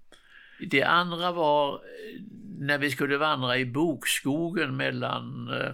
Det 0.69 0.83
andra 0.83 1.31
var 1.31 1.73
eh, 1.73 2.21
när 2.59 2.77
vi 2.77 2.89
skulle 2.89 3.17
vandra 3.17 3.57
i 3.57 3.65
bokskogen 3.65 4.77
mellan 4.77 5.49
eh, 5.53 5.71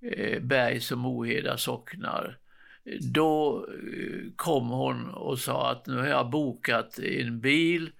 Eh, 0.00 0.40
bergs 0.40 0.92
och 0.92 0.98
Moheda 0.98 1.56
socknar. 1.56 2.38
Då 3.00 3.66
eh, 3.68 4.32
kom 4.36 4.68
hon 4.68 5.10
och 5.10 5.38
sa 5.38 5.70
att 5.70 5.86
nu 5.86 5.96
har 5.96 6.06
jag 6.06 6.30
bokat 6.30 6.98
en 6.98 7.40
bil 7.40 7.90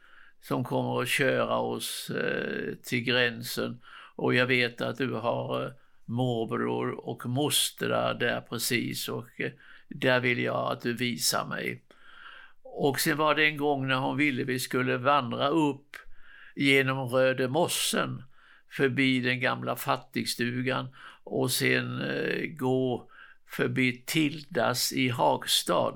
som 0.40 0.64
kommer 0.64 1.02
att 1.02 1.08
köra 1.08 1.58
oss 1.58 2.10
eh, 2.10 2.74
till 2.82 3.00
gränsen 3.00 3.80
och 4.16 4.34
jag 4.34 4.46
vet 4.46 4.80
att 4.80 4.98
du 4.98 5.12
har 5.12 5.74
morbror 6.04 7.08
och 7.08 7.26
mostrar 7.26 8.14
där 8.14 8.40
precis 8.40 9.08
och 9.08 9.28
där 9.88 10.20
vill 10.20 10.38
jag 10.38 10.72
att 10.72 10.80
du 10.80 10.92
visar 10.92 11.46
mig. 11.46 11.82
Och 12.62 13.00
sen 13.00 13.16
var 13.16 13.34
det 13.34 13.46
en 13.46 13.56
gång 13.56 13.88
när 13.88 13.96
hon 13.96 14.16
ville 14.16 14.44
vi 14.44 14.58
skulle 14.58 14.96
vandra 14.96 15.48
upp 15.48 15.96
genom 16.56 17.08
Röde 17.08 17.48
mossen 17.48 18.22
förbi 18.70 19.20
den 19.20 19.40
gamla 19.40 19.76
fattigstugan 19.76 20.88
och 21.26 21.50
sen 21.50 22.00
eh, 22.00 22.46
gå 22.46 23.10
förbi 23.46 24.02
Tildas 24.06 24.92
i 24.92 25.08
Hagstad. 25.08 25.94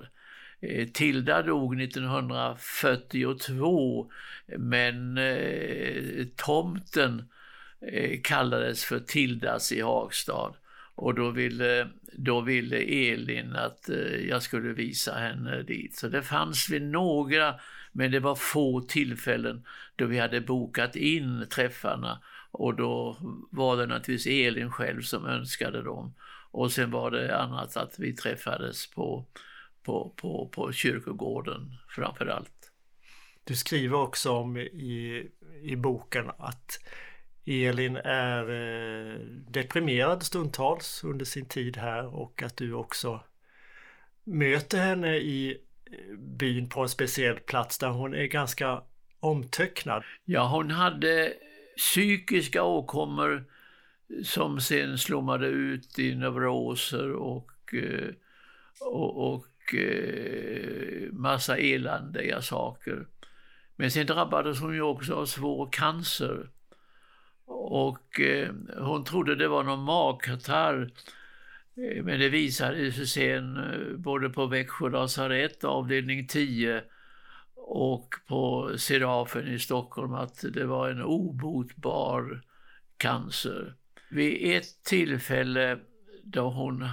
Eh, 0.61 0.89
Tilda 0.89 1.43
dog 1.43 1.83
1942 1.83 4.11
men 4.59 5.19
eh, 5.19 6.27
tomten 6.37 7.25
eh, 7.93 8.21
kallades 8.23 8.85
för 8.85 9.01
Tildas 9.01 9.73
i 9.73 9.81
Hagstad. 9.81 10.53
Och 10.95 11.15
då 11.15 11.31
ville, 11.31 11.89
då 12.13 12.41
ville 12.41 12.77
Elin 12.77 13.57
att 13.57 13.89
eh, 13.89 14.29
jag 14.29 14.43
skulle 14.43 14.73
visa 14.73 15.15
henne 15.15 15.63
dit. 15.63 15.97
Så 15.97 16.09
det 16.09 16.23
fanns 16.23 16.71
vid 16.71 16.83
några, 16.83 17.55
men 17.93 18.11
det 18.11 18.21
var 18.21 18.35
få 18.35 18.81
tillfällen 18.81 19.67
då 19.97 20.07
vi 20.07 20.19
hade 20.19 20.41
bokat 20.41 20.97
in 20.97 21.47
träffarna 21.51 22.21
och 22.51 22.77
då 22.77 23.17
var 23.51 23.77
det 23.77 23.87
naturligtvis 23.87 24.47
Elin 24.47 24.71
själv 24.71 25.03
som 25.03 25.27
önskade 25.27 25.83
dem. 25.83 26.15
Och 26.51 26.73
sen 26.73 26.91
var 26.91 27.11
det 27.11 27.39
annat 27.39 27.77
att 27.77 27.99
vi 27.99 28.17
träffades 28.17 28.91
på, 28.91 29.27
på, 29.83 30.15
på, 30.17 30.49
på 30.49 30.73
kyrkogården 30.73 31.75
framför 31.89 32.27
allt. 32.27 32.73
Du 33.45 33.57
skriver 33.57 33.99
också 33.99 34.31
om 34.31 34.57
i, 34.57 35.29
i 35.63 35.77
boken 35.77 36.31
att 36.39 36.79
Elin 37.47 37.97
är 37.97 38.51
eh, 38.51 39.21
deprimerad 39.49 40.23
stundtals 40.23 41.05
under 41.05 41.25
sin 41.25 41.47
tid 41.47 41.77
här 41.77 42.15
och 42.15 42.43
att 42.43 42.57
du 42.57 42.73
också 42.73 43.21
möter 44.25 44.79
henne 44.79 45.17
i 45.17 45.51
eh, 45.51 46.17
byn 46.19 46.69
på 46.69 46.83
en 46.83 46.89
speciell 46.89 47.37
plats 47.37 47.79
där 47.79 47.89
hon 47.89 48.15
är 48.15 48.25
ganska 48.25 48.83
omtöcknad. 49.21 50.03
Ja, 50.25 50.49
hon 50.49 50.71
hade 50.71 51.33
psykiska 51.81 52.63
åkommor 52.63 53.45
som 54.25 54.61
sen 54.61 54.99
slommade 54.99 55.47
ut 55.47 55.99
i 55.99 56.15
neuroser 56.15 57.13
och, 57.13 57.75
eh, 57.75 58.09
och, 58.81 59.33
och 59.33 59.75
eh, 59.75 61.13
massa 61.13 61.57
eländiga 61.57 62.43
saker. 62.43 63.07
Men 63.77 63.91
sen 63.91 64.07
drabbades 64.07 64.61
hon 64.61 64.75
ju 64.75 64.83
också 64.83 65.15
av 65.15 65.27
svår 65.27 65.69
cancer. 65.73 66.49
Och 67.47 68.21
eh, 68.21 68.49
hon 68.79 69.05
trodde 69.05 69.37
det 69.37 69.49
var 69.49 69.63
någon 69.63 69.85
magkatarr. 69.85 70.91
Men 72.03 72.21
det 72.21 72.29
visade 72.29 72.93
sig 72.93 73.07
sen 73.07 73.59
både 73.97 74.31
på 74.31 74.47
Växjö 74.47 74.89
lasarett 74.89 75.65
avdelning 75.65 76.27
10 76.27 76.83
och 77.73 78.15
på 78.27 78.73
Serafen 78.79 79.49
i 79.49 79.59
Stockholm 79.59 80.15
att 80.15 80.45
det 80.53 80.67
var 80.67 80.89
en 80.89 81.03
obotbar 81.03 82.43
cancer. 82.97 83.75
Vid 84.11 84.57
ett 84.57 84.85
tillfälle 84.85 85.79
då 86.23 86.51
hon 86.51 86.89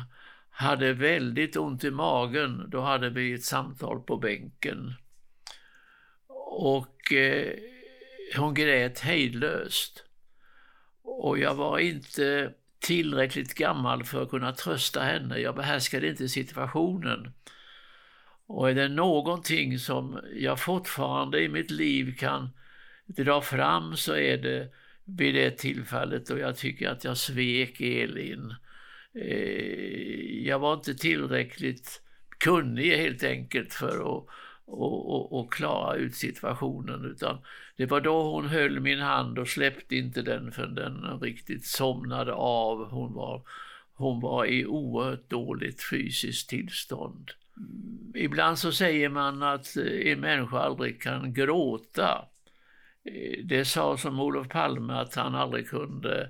hade 0.49 0.93
väldigt 0.93 1.57
ont 1.57 1.83
i 1.83 1.91
magen, 1.91 2.69
då 2.69 2.81
hade 2.81 3.09
vi 3.09 3.33
ett 3.33 3.43
samtal 3.43 4.01
på 4.01 4.17
bänken. 4.17 4.93
Och 6.51 7.13
eh, 7.13 7.53
hon 8.37 8.53
grät 8.53 8.99
hejdlöst. 8.99 10.03
Och 11.01 11.39
jag 11.39 11.55
var 11.55 11.79
inte 11.79 12.53
tillräckligt 12.79 13.53
gammal 13.53 14.03
för 14.03 14.23
att 14.23 14.29
kunna 14.29 14.51
trösta 14.51 15.01
henne. 15.01 15.37
Jag 15.37 15.55
behärskade 15.55 16.09
inte 16.09 16.29
situationen. 16.29 17.33
Och 18.47 18.69
är 18.69 18.73
det 18.73 18.87
någonting 18.87 19.79
som 19.79 20.19
jag 20.35 20.59
fortfarande 20.59 21.41
i 21.41 21.49
mitt 21.49 21.71
liv 21.71 22.15
kan 22.17 22.49
dra 23.05 23.41
fram 23.41 23.95
så 23.95 24.15
är 24.15 24.37
det 24.37 24.69
vid 25.05 25.35
det 25.35 25.51
tillfället 25.51 26.27
då 26.27 26.37
jag 26.39 26.57
tycker 26.57 26.89
att 26.89 27.03
jag 27.03 27.17
svek 27.17 27.81
Elin. 27.81 28.55
Eh, 29.15 30.47
jag 30.47 30.59
var 30.59 30.73
inte 30.73 30.95
tillräckligt 30.95 32.01
kunnig 32.37 32.97
helt 32.97 33.23
enkelt 33.23 33.73
för 33.73 33.99
att, 33.99 34.25
och, 34.65 35.09
och, 35.15 35.39
och 35.39 35.53
klara 35.53 35.95
ut 35.95 36.15
situationen 36.15 37.05
utan 37.05 37.37
det 37.77 37.85
var 37.85 38.01
då 38.01 38.31
hon 38.31 38.45
höll 38.45 38.79
min 38.79 38.99
hand 38.99 39.39
och 39.39 39.47
släppte 39.47 39.95
inte 39.95 40.21
den 40.21 40.51
för 40.51 40.67
den 40.67 41.19
riktigt 41.19 41.65
somnade 41.65 42.33
av. 42.33 42.89
Hon 42.89 43.13
var, 43.13 43.41
hon 43.93 44.19
var 44.19 44.45
i 44.45 44.65
oerhört 44.65 45.29
dåligt 45.29 45.83
fysiskt 45.89 46.49
tillstånd. 46.49 47.31
Ibland 48.15 48.59
så 48.59 48.71
säger 48.71 49.09
man 49.09 49.43
att 49.43 49.77
eh, 49.77 50.11
en 50.11 50.19
människa 50.19 50.59
aldrig 50.59 51.01
kan 51.01 51.33
gråta. 51.33 52.25
Eh, 53.05 53.45
det 53.45 53.65
sa 53.65 53.97
som 53.97 54.19
Olof 54.19 54.49
Palme 54.49 54.93
att 54.93 55.15
han 55.15 55.35
aldrig 55.35 55.69
kunde 55.69 56.29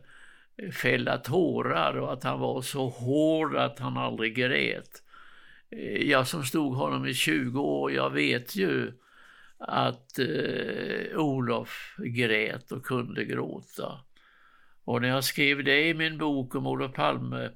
eh, 0.57 0.71
fälla 0.71 1.17
tårar 1.17 1.97
och 1.97 2.13
att 2.13 2.23
han 2.23 2.39
var 2.39 2.61
så 2.61 2.89
hård 2.89 3.55
att 3.55 3.79
han 3.79 3.97
aldrig 3.97 4.35
grät. 4.35 5.03
Jag 5.99 6.27
som 6.27 6.43
stod 6.43 6.75
honom 6.75 7.07
i 7.07 7.13
20 7.13 7.61
år, 7.61 7.91
jag 7.91 8.09
vet 8.09 8.55
ju 8.55 8.91
att 9.57 10.19
eh, 10.19 11.17
Olof 11.17 11.95
grät 11.97 12.71
och 12.71 12.85
kunde 12.85 13.25
gråta. 13.25 13.99
Och 14.83 15.01
när 15.01 15.07
jag 15.07 15.23
skrev 15.23 15.63
det 15.63 15.87
i 15.87 15.93
min 15.93 16.17
bok 16.17 16.55
om 16.55 16.67
Olof 16.67 16.93
Palme, 16.93 17.49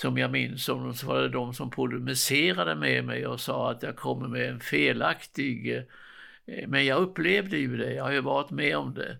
som 0.00 0.18
jag 0.18 0.30
minns 0.30 0.68
om, 0.68 0.94
så 0.94 1.06
var 1.06 1.20
det 1.20 1.28
de 1.28 1.54
som 1.54 1.70
polemiserade 1.70 2.74
med 2.74 3.04
mig 3.04 3.26
och 3.26 3.40
sa 3.40 3.70
att 3.70 3.82
jag 3.82 3.96
kommer 3.96 4.28
med 4.28 4.48
en 4.48 4.60
felaktig... 4.60 5.76
Eh, 6.46 6.68
men 6.68 6.86
jag 6.86 6.98
upplevde 6.98 7.56
ju 7.58 7.76
det, 7.76 7.94
jag 7.94 8.04
har 8.04 8.12
ju 8.12 8.20
varit 8.20 8.50
med 8.50 8.76
om 8.76 8.94
det. 8.94 9.18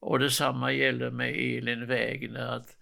Och 0.00 0.18
detsamma 0.18 0.72
gäller 0.72 1.10
med 1.10 1.28
Elin 1.28 1.86
Wägner, 1.86 2.46
att 2.46 2.76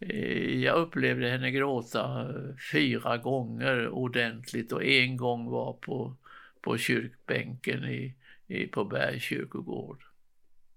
eh, 0.00 0.58
jag 0.60 0.76
upplevde 0.76 1.30
henne 1.30 1.50
gråta 1.50 2.34
fyra 2.72 3.16
gånger 3.16 3.88
ordentligt 3.88 4.72
och 4.72 4.84
en 4.84 5.16
gång 5.16 5.50
var 5.50 5.72
på, 5.72 6.16
på 6.60 6.78
kyrkbänken 6.78 7.84
i, 7.84 8.14
i, 8.46 8.66
på 8.66 8.84
Bergs 8.84 9.22
kyrkogård. 9.22 10.02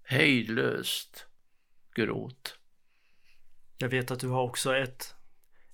Hejdlöst 0.02 1.26
gråt. 1.94 2.58
Jag 3.78 3.88
vet 3.88 4.10
att 4.10 4.20
du 4.20 4.28
har 4.28 4.42
också 4.42 4.76
ett, 4.76 5.13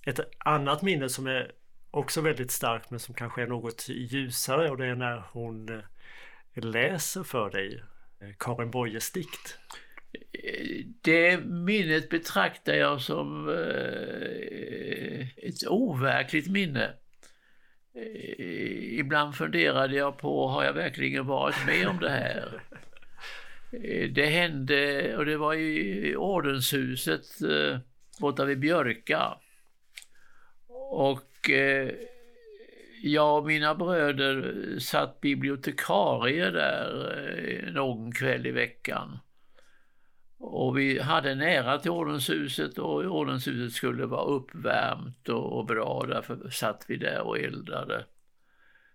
ett 0.05 0.19
annat 0.37 0.81
minne 0.81 1.09
som 1.09 1.27
är 1.27 1.51
också 1.91 2.21
väldigt 2.21 2.51
starkt 2.51 2.91
men 2.91 2.99
som 2.99 3.15
kanske 3.15 3.41
är 3.41 3.47
något 3.47 3.89
ljusare 3.89 4.69
och 4.69 4.77
det 4.77 4.85
är 4.85 4.95
när 4.95 5.23
hon 5.31 5.69
eh, 5.69 6.63
läser 6.63 7.23
för 7.23 7.49
dig 7.49 7.83
eh, 8.21 8.29
Karin 8.39 8.71
Boyes 8.71 9.11
dikt. 9.11 9.57
Eh, 10.13 10.85
det 11.01 11.45
minnet 11.45 12.09
betraktar 12.09 12.73
jag 12.73 13.01
som 13.01 13.49
ett 15.37 15.67
overkligt 15.67 16.47
minne. 16.47 16.93
Ibland 18.99 19.35
funderade 19.35 19.95
jag 19.95 20.17
på, 20.17 20.47
har 20.47 20.63
jag 20.63 20.73
verkligen 20.73 21.27
varit 21.27 21.65
med 21.65 21.87
om 21.87 21.99
det 21.99 22.09
här? 22.09 22.61
Det 24.11 24.25
hände, 24.25 25.17
och 25.17 25.25
det 25.25 25.37
var 25.37 25.53
i 25.53 26.15
ordenshuset 26.15 27.25
borta 28.19 28.45
vid 28.45 28.59
Björka. 28.59 29.37
Och 30.93 31.49
eh, 31.49 31.91
jag 33.01 33.37
och 33.37 33.45
mina 33.45 33.75
bröder 33.75 34.79
satt 34.79 35.21
bibliotekarier 35.21 36.51
där 36.51 37.13
eh, 37.17 37.73
någon 37.73 38.11
kväll 38.11 38.47
i 38.47 38.51
veckan. 38.51 39.19
Och 40.37 40.77
vi 40.77 40.99
hade 40.99 41.35
nära 41.35 41.79
till 41.79 41.91
ordenshuset 41.91 42.77
och 42.77 43.05
ordenshuset 43.05 43.73
skulle 43.73 44.05
vara 44.05 44.25
uppvärmt 44.25 45.29
och, 45.29 45.57
och 45.57 45.65
bra. 45.65 46.05
Därför 46.07 46.49
satt 46.49 46.85
vi 46.87 46.97
där 46.97 47.21
och 47.21 47.39
eldade. 47.39 48.05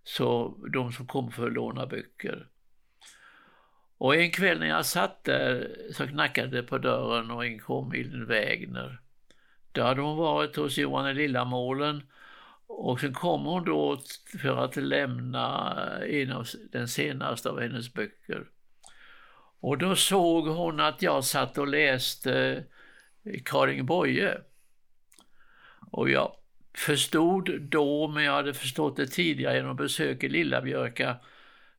Så 0.04 0.58
de 0.72 0.92
som 0.92 1.06
kom 1.06 1.30
för 1.30 1.46
att 1.46 1.52
låna 1.52 1.86
böcker. 1.86 2.46
Och 3.98 4.16
en 4.16 4.30
kväll 4.30 4.58
när 4.58 4.68
jag 4.68 4.86
satt 4.86 5.24
där 5.24 5.76
så 5.92 6.06
knackade 6.06 6.56
det 6.56 6.62
på 6.62 6.78
dörren 6.78 7.30
och 7.30 7.46
in 7.46 7.58
kom 7.58 7.92
Elin 7.92 8.26
Wägner. 8.26 9.00
Då 9.76 9.82
hade 9.82 10.00
hon 10.00 10.16
varit 10.16 10.56
hos 10.56 10.78
Johan 10.78 11.10
i 11.10 11.14
Lillamålen 11.14 12.02
och 12.66 13.00
sen 13.00 13.14
kom 13.14 13.44
hon 13.44 13.64
då 13.64 13.98
för 14.42 14.64
att 14.64 14.76
lämna 14.76 15.74
eh, 16.02 16.22
en 16.22 16.32
av 16.32 16.46
den 16.72 16.88
senaste 16.88 17.50
av 17.50 17.60
hennes 17.60 17.94
böcker. 17.94 18.44
Och 19.60 19.78
då 19.78 19.96
såg 19.96 20.48
hon 20.48 20.80
att 20.80 21.02
jag 21.02 21.24
satt 21.24 21.58
och 21.58 21.68
läste 21.68 22.64
eh, 23.24 23.40
Karin 23.44 23.86
Boye. 23.86 24.40
Och 25.90 26.10
jag 26.10 26.32
förstod 26.74 27.60
då, 27.60 28.08
men 28.08 28.24
jag 28.24 28.32
hade 28.32 28.54
förstått 28.54 28.96
det 28.96 29.06
tidigare 29.06 29.56
genom 29.56 29.76
besök 29.76 30.24
i 30.24 30.28
Lillabjörka, 30.28 31.16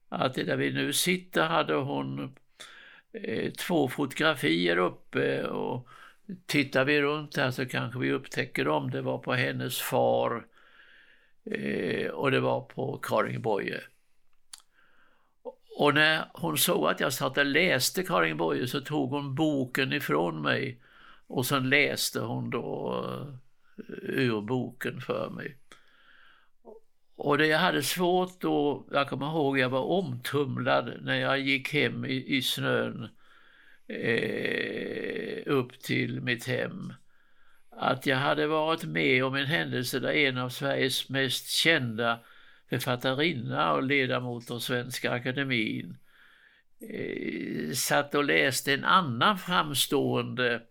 att 0.10 0.34
där 0.34 0.58
vi 0.58 0.72
nu 0.72 0.94
sitter 0.94 1.44
hade 1.44 1.74
hon 1.74 2.36
eh, 3.14 3.52
två 3.52 3.88
fotografier 3.88 4.78
uppe 4.78 5.44
och 5.44 5.88
tittar 6.46 6.86
vi 6.86 7.02
runt 7.02 7.38
här 7.38 7.52
så 7.52 7.66
kanske 7.66 8.00
vi 8.00 8.12
upptäcker 8.12 8.66
dem. 8.66 8.92
Det 8.92 9.02
var 9.02 9.18
på 9.18 9.34
hennes 9.34 9.82
far 9.82 10.46
eh, 11.46 12.10
och 12.10 12.32
det 12.32 12.40
var 12.40 12.62
på 12.62 12.98
Karin 12.98 13.42
Boye. 13.42 13.82
Och 15.78 15.94
när 15.94 16.26
hon 16.34 16.58
såg 16.58 16.88
att 16.88 17.00
jag 17.00 17.14
satt 17.14 17.38
och 17.38 17.46
läste 17.46 18.04
Karin 18.04 18.38
Boye 18.38 18.68
så 18.68 18.82
tog 18.82 19.10
hon 19.10 19.36
boken 19.36 19.94
ifrån 19.94 20.42
mig 20.42 20.82
och 21.28 21.46
sen 21.46 21.70
läste 21.70 22.20
hon 22.20 22.50
då 22.50 22.96
eh, 23.78 23.94
ur 24.02 24.42
boken 24.42 25.02
för 25.02 25.30
mig. 25.30 25.58
Och 27.16 27.38
det 27.38 27.48
jag 27.48 27.60
hade 27.60 27.84
svårt 27.84 28.42
då, 28.42 28.86
jag 28.92 29.10
kommer 29.10 29.28
ihåg 29.28 29.60
jag 29.60 29.70
var 29.70 29.84
omtumlad 29.84 30.94
när 31.02 31.16
jag 31.16 31.40
gick 31.40 31.74
hem 31.74 32.06
i, 32.06 32.38
i 32.38 32.42
snön 32.42 33.10
eh, 33.88 35.44
upp 35.46 35.80
till 35.80 36.22
mitt 36.22 36.48
hem. 36.48 36.94
Att 37.72 38.06
jag 38.06 38.18
hade 38.18 38.48
varit 38.48 38.84
med 38.84 39.24
om 39.24 39.36
en 39.36 39.46
händelse 39.46 40.00
där 40.00 40.12
en 40.12 40.38
av 40.38 40.50
Sveriges 40.50 41.10
mest 41.10 41.50
kända 41.50 42.20
författarinna 42.70 43.74
och 43.74 43.84
ledamot 43.84 44.52
av 44.52 44.60
Svenska 44.60 45.12
Akademin, 45.12 45.98
eh, 46.90 47.72
satt 47.72 48.16
och 48.16 48.24
läste 48.24 48.74
en 48.74 48.84
annan 48.84 49.38
framstående 49.38 50.62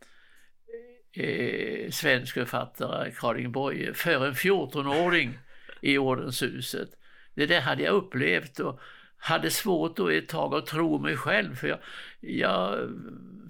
eh, 1.13 1.91
svensk 1.91 2.35
författare, 2.35 3.11
Karin 3.11 3.53
Boye, 3.53 3.95
för 3.95 4.27
en 4.27 4.35
14-åring 4.35 5.39
i 5.81 5.99
Ordenshuset. 5.99 6.89
Det 7.35 7.47
där 7.47 7.61
hade 7.61 7.83
jag 7.83 7.95
upplevt 7.95 8.59
och 8.59 8.81
hade 9.19 9.51
svårt 9.51 9.97
då 9.97 10.09
ett 10.09 10.29
tag 10.29 10.55
att 10.55 10.67
tro 10.67 10.99
mig 10.99 11.17
själv 11.17 11.55
för 11.55 11.69
jag, 11.69 11.79
jag 12.21 12.91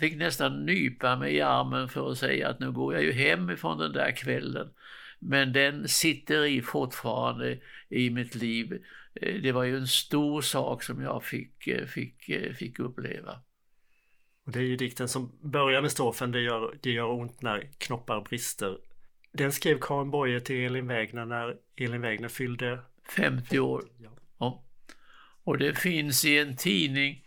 fick 0.00 0.16
nästan 0.16 0.66
nypa 0.66 1.16
mig 1.16 1.34
i 1.34 1.40
armen 1.40 1.88
för 1.88 2.10
att 2.10 2.18
säga 2.18 2.48
att 2.48 2.60
nu 2.60 2.72
går 2.72 2.94
jag 2.94 3.02
ju 3.02 3.12
hem 3.12 3.50
ifrån 3.50 3.78
den 3.78 3.92
där 3.92 4.16
kvällen. 4.16 4.68
Men 5.18 5.52
den 5.52 5.88
sitter 5.88 6.44
i 6.44 6.62
fortfarande 6.62 7.58
i 7.88 8.10
mitt 8.10 8.34
liv. 8.34 8.82
Eh, 9.14 9.34
det 9.42 9.52
var 9.52 9.64
ju 9.64 9.76
en 9.76 9.86
stor 9.86 10.40
sak 10.40 10.82
som 10.82 11.02
jag 11.02 11.24
fick, 11.24 11.66
eh, 11.66 11.86
fick, 11.86 12.28
eh, 12.28 12.52
fick 12.52 12.78
uppleva. 12.78 13.40
Och 14.46 14.52
det 14.52 14.58
är 14.58 14.62
ju 14.62 14.76
dikten 14.76 15.08
som 15.08 15.32
börjar 15.40 15.82
med 15.82 15.90
strofen 15.90 16.32
det 16.32 16.40
gör, 16.40 16.78
det 16.80 16.90
gör 16.90 17.10
ont 17.10 17.42
när 17.42 17.68
knoppar 17.78 18.20
brister. 18.20 18.78
Den 19.32 19.52
skrev 19.52 19.78
Karin 19.80 20.10
Boye 20.10 20.40
till 20.40 20.56
Elin 20.56 20.86
Wägner 20.86 21.24
när 21.24 21.56
Elin 21.76 22.00
Wägner 22.00 22.28
fyllde 22.28 22.78
50 23.16 23.58
år. 23.58 23.84
Ja. 23.98 24.10
Och 25.46 25.58
det 25.58 25.78
finns 25.78 26.24
i 26.24 26.38
en 26.38 26.56
tidning 26.56 27.22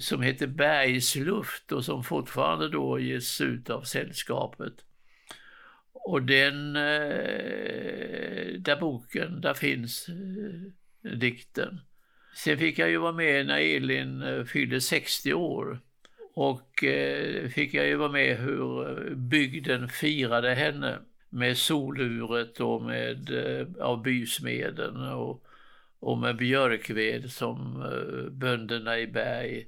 som 0.00 0.22
heter 0.22 0.46
Bergsluft 0.46 1.72
och 1.72 1.84
som 1.84 2.04
fortfarande 2.04 2.68
då 2.68 2.98
ges 2.98 3.40
ut 3.40 3.70
av 3.70 3.82
sällskapet. 3.82 4.72
Och 5.92 6.22
den, 6.22 6.76
eh, 6.76 6.82
där 8.58 8.80
boken, 8.80 9.40
där 9.40 9.54
finns 9.54 10.08
eh, 10.08 11.12
dikten. 11.16 11.80
Sen 12.36 12.58
fick 12.58 12.78
jag 12.78 12.90
ju 12.90 12.96
vara 12.96 13.12
med 13.12 13.46
när 13.46 13.76
Elin 13.76 14.22
eh, 14.22 14.44
fyllde 14.44 14.80
60 14.80 15.34
år. 15.34 15.80
Och 16.34 16.84
fick 17.50 17.74
jag 17.74 17.86
ju 17.86 17.96
vara 17.96 18.12
med 18.12 18.38
hur 18.38 19.14
bygden 19.14 19.88
firade 19.88 20.54
henne 20.54 20.98
med 21.28 21.58
soluret 21.58 22.60
och 22.60 22.82
med 22.82 23.30
av 23.80 24.02
bysmeden 24.02 24.96
och, 24.96 25.45
och 26.06 26.18
med 26.18 26.36
björkved 26.36 27.32
som 27.32 27.82
eh, 27.82 28.30
bönderna 28.30 28.98
i 28.98 29.06
Berg 29.06 29.66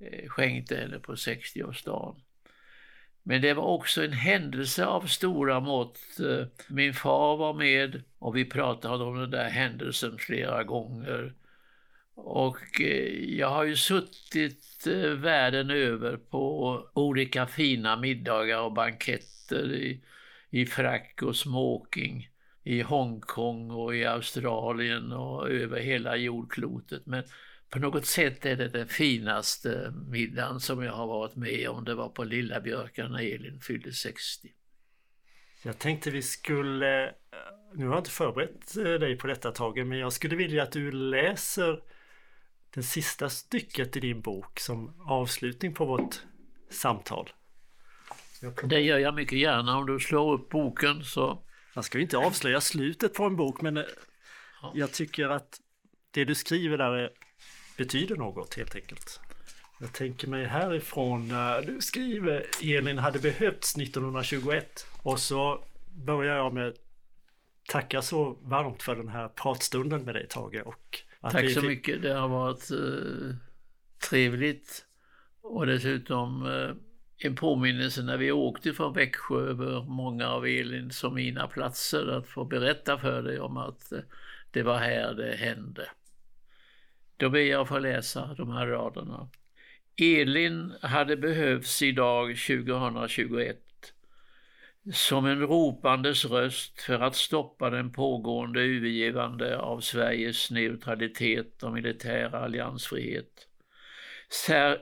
eh, 0.00 0.28
skänkte 0.28 0.76
henne 0.76 0.98
på 0.98 1.14
60-årsdagen. 1.14 2.20
Men 3.22 3.42
det 3.42 3.54
var 3.54 3.64
också 3.64 4.04
en 4.04 4.12
händelse 4.12 4.86
av 4.86 5.06
stora 5.06 5.60
mått. 5.60 5.98
Eh, 6.20 6.46
min 6.68 6.94
far 6.94 7.36
var 7.36 7.54
med 7.54 8.02
och 8.18 8.36
vi 8.36 8.44
pratade 8.44 9.04
om 9.04 9.18
den 9.18 9.30
där 9.30 9.48
händelsen 9.48 10.18
flera 10.18 10.64
gånger. 10.64 11.34
Och 12.14 12.80
jag 13.20 13.50
har 13.50 13.64
ju 13.64 13.76
suttit 13.76 14.86
världen 15.16 15.70
över 15.70 16.16
på 16.16 16.88
olika 16.94 17.46
fina 17.46 17.96
middagar 17.96 18.60
och 18.60 18.72
banketter 18.72 19.72
i, 19.72 20.00
i 20.50 20.66
frack 20.66 21.22
och 21.22 21.36
smoking 21.36 22.28
i 22.64 22.82
Hongkong 22.82 23.70
och 23.70 23.96
i 23.96 24.04
Australien 24.04 25.12
och 25.12 25.50
över 25.50 25.80
hela 25.80 26.16
jordklotet. 26.16 27.06
Men 27.06 27.24
på 27.70 27.78
något 27.78 28.06
sätt 28.06 28.46
är 28.46 28.56
det 28.56 28.68
den 28.68 28.88
finaste 28.88 29.94
middagen 30.06 30.60
som 30.60 30.82
jag 30.82 30.92
har 30.92 31.06
varit 31.06 31.36
med 31.36 31.68
om. 31.68 31.84
Det 31.84 31.94
var 31.94 32.08
på 32.08 32.24
Lilla 32.24 32.60
Björkan 32.60 33.12
när 33.12 33.34
Elin 33.34 33.60
fyllde 33.60 33.92
60. 33.92 34.48
Jag 35.64 35.78
tänkte 35.78 36.10
vi 36.10 36.22
skulle, 36.22 37.14
nu 37.74 37.86
har 37.86 37.92
jag 37.92 38.00
inte 38.00 38.10
förberett 38.10 38.76
eh, 38.76 38.84
dig 38.84 39.18
på 39.18 39.26
detta 39.26 39.52
Tage, 39.52 39.86
men 39.86 39.98
jag 39.98 40.12
skulle 40.12 40.36
vilja 40.36 40.62
att 40.62 40.72
du 40.72 40.92
läser 40.92 41.82
det 42.74 42.82
sista 42.82 43.28
stycket 43.28 43.96
i 43.96 44.00
din 44.00 44.20
bok 44.20 44.60
som 44.60 45.00
avslutning 45.06 45.74
på 45.74 45.84
vårt 45.84 46.22
samtal. 46.70 47.30
Det 48.64 48.80
gör 48.80 48.98
jag 48.98 49.14
mycket 49.14 49.38
gärna 49.38 49.78
om 49.78 49.86
du 49.86 49.98
slår 49.98 50.32
upp 50.32 50.48
boken 50.48 51.04
så. 51.04 51.42
Jag 51.74 51.84
ska 51.84 51.98
ju 51.98 52.02
inte 52.02 52.18
avslöja 52.18 52.60
slutet 52.60 53.14
på 53.14 53.24
en 53.24 53.36
bok 53.36 53.60
men 53.60 53.76
eh, 53.76 53.84
jag 54.74 54.92
tycker 54.92 55.28
att 55.28 55.60
det 56.10 56.24
du 56.24 56.34
skriver 56.34 56.78
där 56.78 56.92
är, 56.92 57.10
betyder 57.76 58.16
något 58.16 58.54
helt 58.54 58.74
enkelt. 58.74 59.20
Jag 59.80 59.92
tänker 59.92 60.28
mig 60.28 60.44
härifrån 60.44 61.28
när 61.28 61.62
du 61.62 61.80
skriver 61.80 62.46
Elin 62.62 62.98
hade 62.98 63.18
behövts 63.18 63.76
1921 63.76 64.86
och 65.02 65.20
så 65.20 65.64
börjar 65.94 66.36
jag 66.36 66.54
med 66.54 66.74
tacka 67.68 68.02
så 68.02 68.38
varmt 68.42 68.82
för 68.82 68.96
den 68.96 69.08
här 69.08 69.28
pratstunden 69.28 70.02
med 70.04 70.14
dig 70.14 70.26
Tage. 70.28 70.62
Och 70.66 71.02
Tack 71.20 71.50
så 71.50 71.62
mycket. 71.62 72.02
Det 72.02 72.14
har 72.14 72.28
varit 72.28 72.70
eh, 72.70 73.36
trevligt 74.08 74.84
och 75.40 75.66
dessutom 75.66 76.46
eh, 76.46 76.74
en 77.24 77.34
påminnelse 77.34 78.02
när 78.02 78.16
vi 78.16 78.32
åkte 78.32 78.72
från 78.72 78.92
Växjö 78.92 79.50
över 79.50 79.82
många 79.82 80.28
av 80.28 80.46
Elins 80.46 81.04
och 81.04 81.12
mina 81.12 81.46
platser 81.46 82.06
att 82.06 82.26
få 82.26 82.44
berätta 82.44 82.98
för 82.98 83.22
dig 83.22 83.40
om 83.40 83.56
att 83.56 83.92
eh, 83.92 83.98
det 84.50 84.62
var 84.62 84.78
här 84.78 85.14
det 85.14 85.36
hände. 85.36 85.88
Då 87.16 87.30
ber 87.30 87.40
jag 87.40 87.60
att 87.60 87.68
få 87.68 87.78
läsa 87.78 88.34
de 88.36 88.50
här 88.50 88.66
raderna. 88.66 89.28
Elin 89.96 90.72
hade 90.82 91.16
behövts 91.16 91.82
idag 91.82 92.26
2021 92.26 93.58
som 94.92 95.26
en 95.26 95.40
ropandes 95.40 96.24
röst 96.24 96.80
för 96.80 97.00
att 97.00 97.16
stoppa 97.16 97.70
den 97.70 97.92
pågående 97.92 98.60
övergivande 98.60 99.58
av 99.58 99.80
Sveriges 99.80 100.50
neutralitet 100.50 101.62
och 101.62 101.72
militära 101.72 102.38
alliansfrihet. 102.38 103.48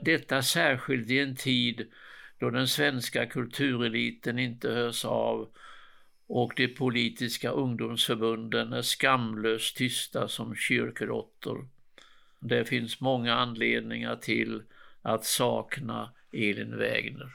Detta 0.02 0.42
särskilt 0.42 1.10
i 1.10 1.18
en 1.18 1.36
tid 1.36 1.90
då 2.40 2.50
den 2.50 2.68
svenska 2.68 3.26
kultureliten 3.26 4.38
inte 4.38 4.70
hörs 4.70 5.04
av 5.04 5.48
och 6.26 6.52
de 6.56 6.68
politiska 6.68 7.50
ungdomsförbunden 7.50 8.72
är 8.72 8.82
skamlöst 8.82 9.76
tysta 9.76 10.28
som 10.28 10.54
kyrkråttor. 10.54 11.68
Det 12.38 12.64
finns 12.64 13.00
många 13.00 13.34
anledningar 13.34 14.16
till 14.16 14.62
att 15.02 15.24
sakna 15.24 16.12
Elin 16.32 16.78
Wägner. 16.78 17.34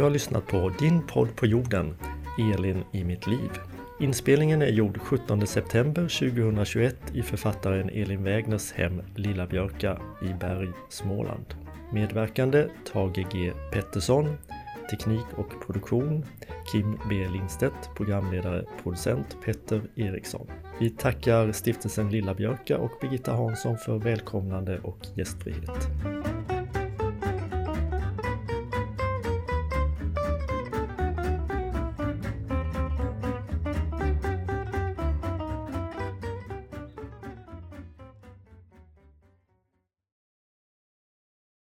Du 0.00 0.04
har 0.04 0.10
lyssnat 0.10 0.46
på 0.46 0.72
Din 0.78 1.02
podd 1.06 1.36
på 1.36 1.46
jorden, 1.46 1.96
Elin 2.38 2.84
i 2.92 3.04
mitt 3.04 3.26
liv. 3.26 3.50
Inspelningen 4.00 4.62
är 4.62 4.66
gjord 4.66 4.98
17 5.00 5.46
september 5.46 6.02
2021 6.02 6.96
i 7.14 7.22
författaren 7.22 7.90
Elin 7.90 8.24
Wägners 8.24 8.72
hem 8.72 9.02
Lilla 9.14 9.46
Björka 9.46 10.00
i 10.22 10.34
Berg, 10.40 10.68
Småland. 10.88 11.54
Medverkande 11.92 12.68
Tage 12.92 13.26
G 13.32 13.52
Pettersson, 13.72 14.36
Teknik 14.90 15.26
och 15.36 15.66
produktion 15.66 16.24
Kim 16.72 16.98
B 17.08 17.28
Lindstedt, 17.32 17.90
programledare, 17.96 18.64
producent 18.82 19.36
Petter 19.44 19.82
Eriksson. 19.96 20.46
Vi 20.80 20.90
tackar 20.90 21.52
stiftelsen 21.52 22.10
Lilla 22.10 22.34
Björka 22.34 22.78
och 22.78 22.92
Birgitta 23.00 23.32
Hansson 23.32 23.78
för 23.78 23.98
välkomnande 23.98 24.78
och 24.78 25.06
gästfrihet. 25.14 25.88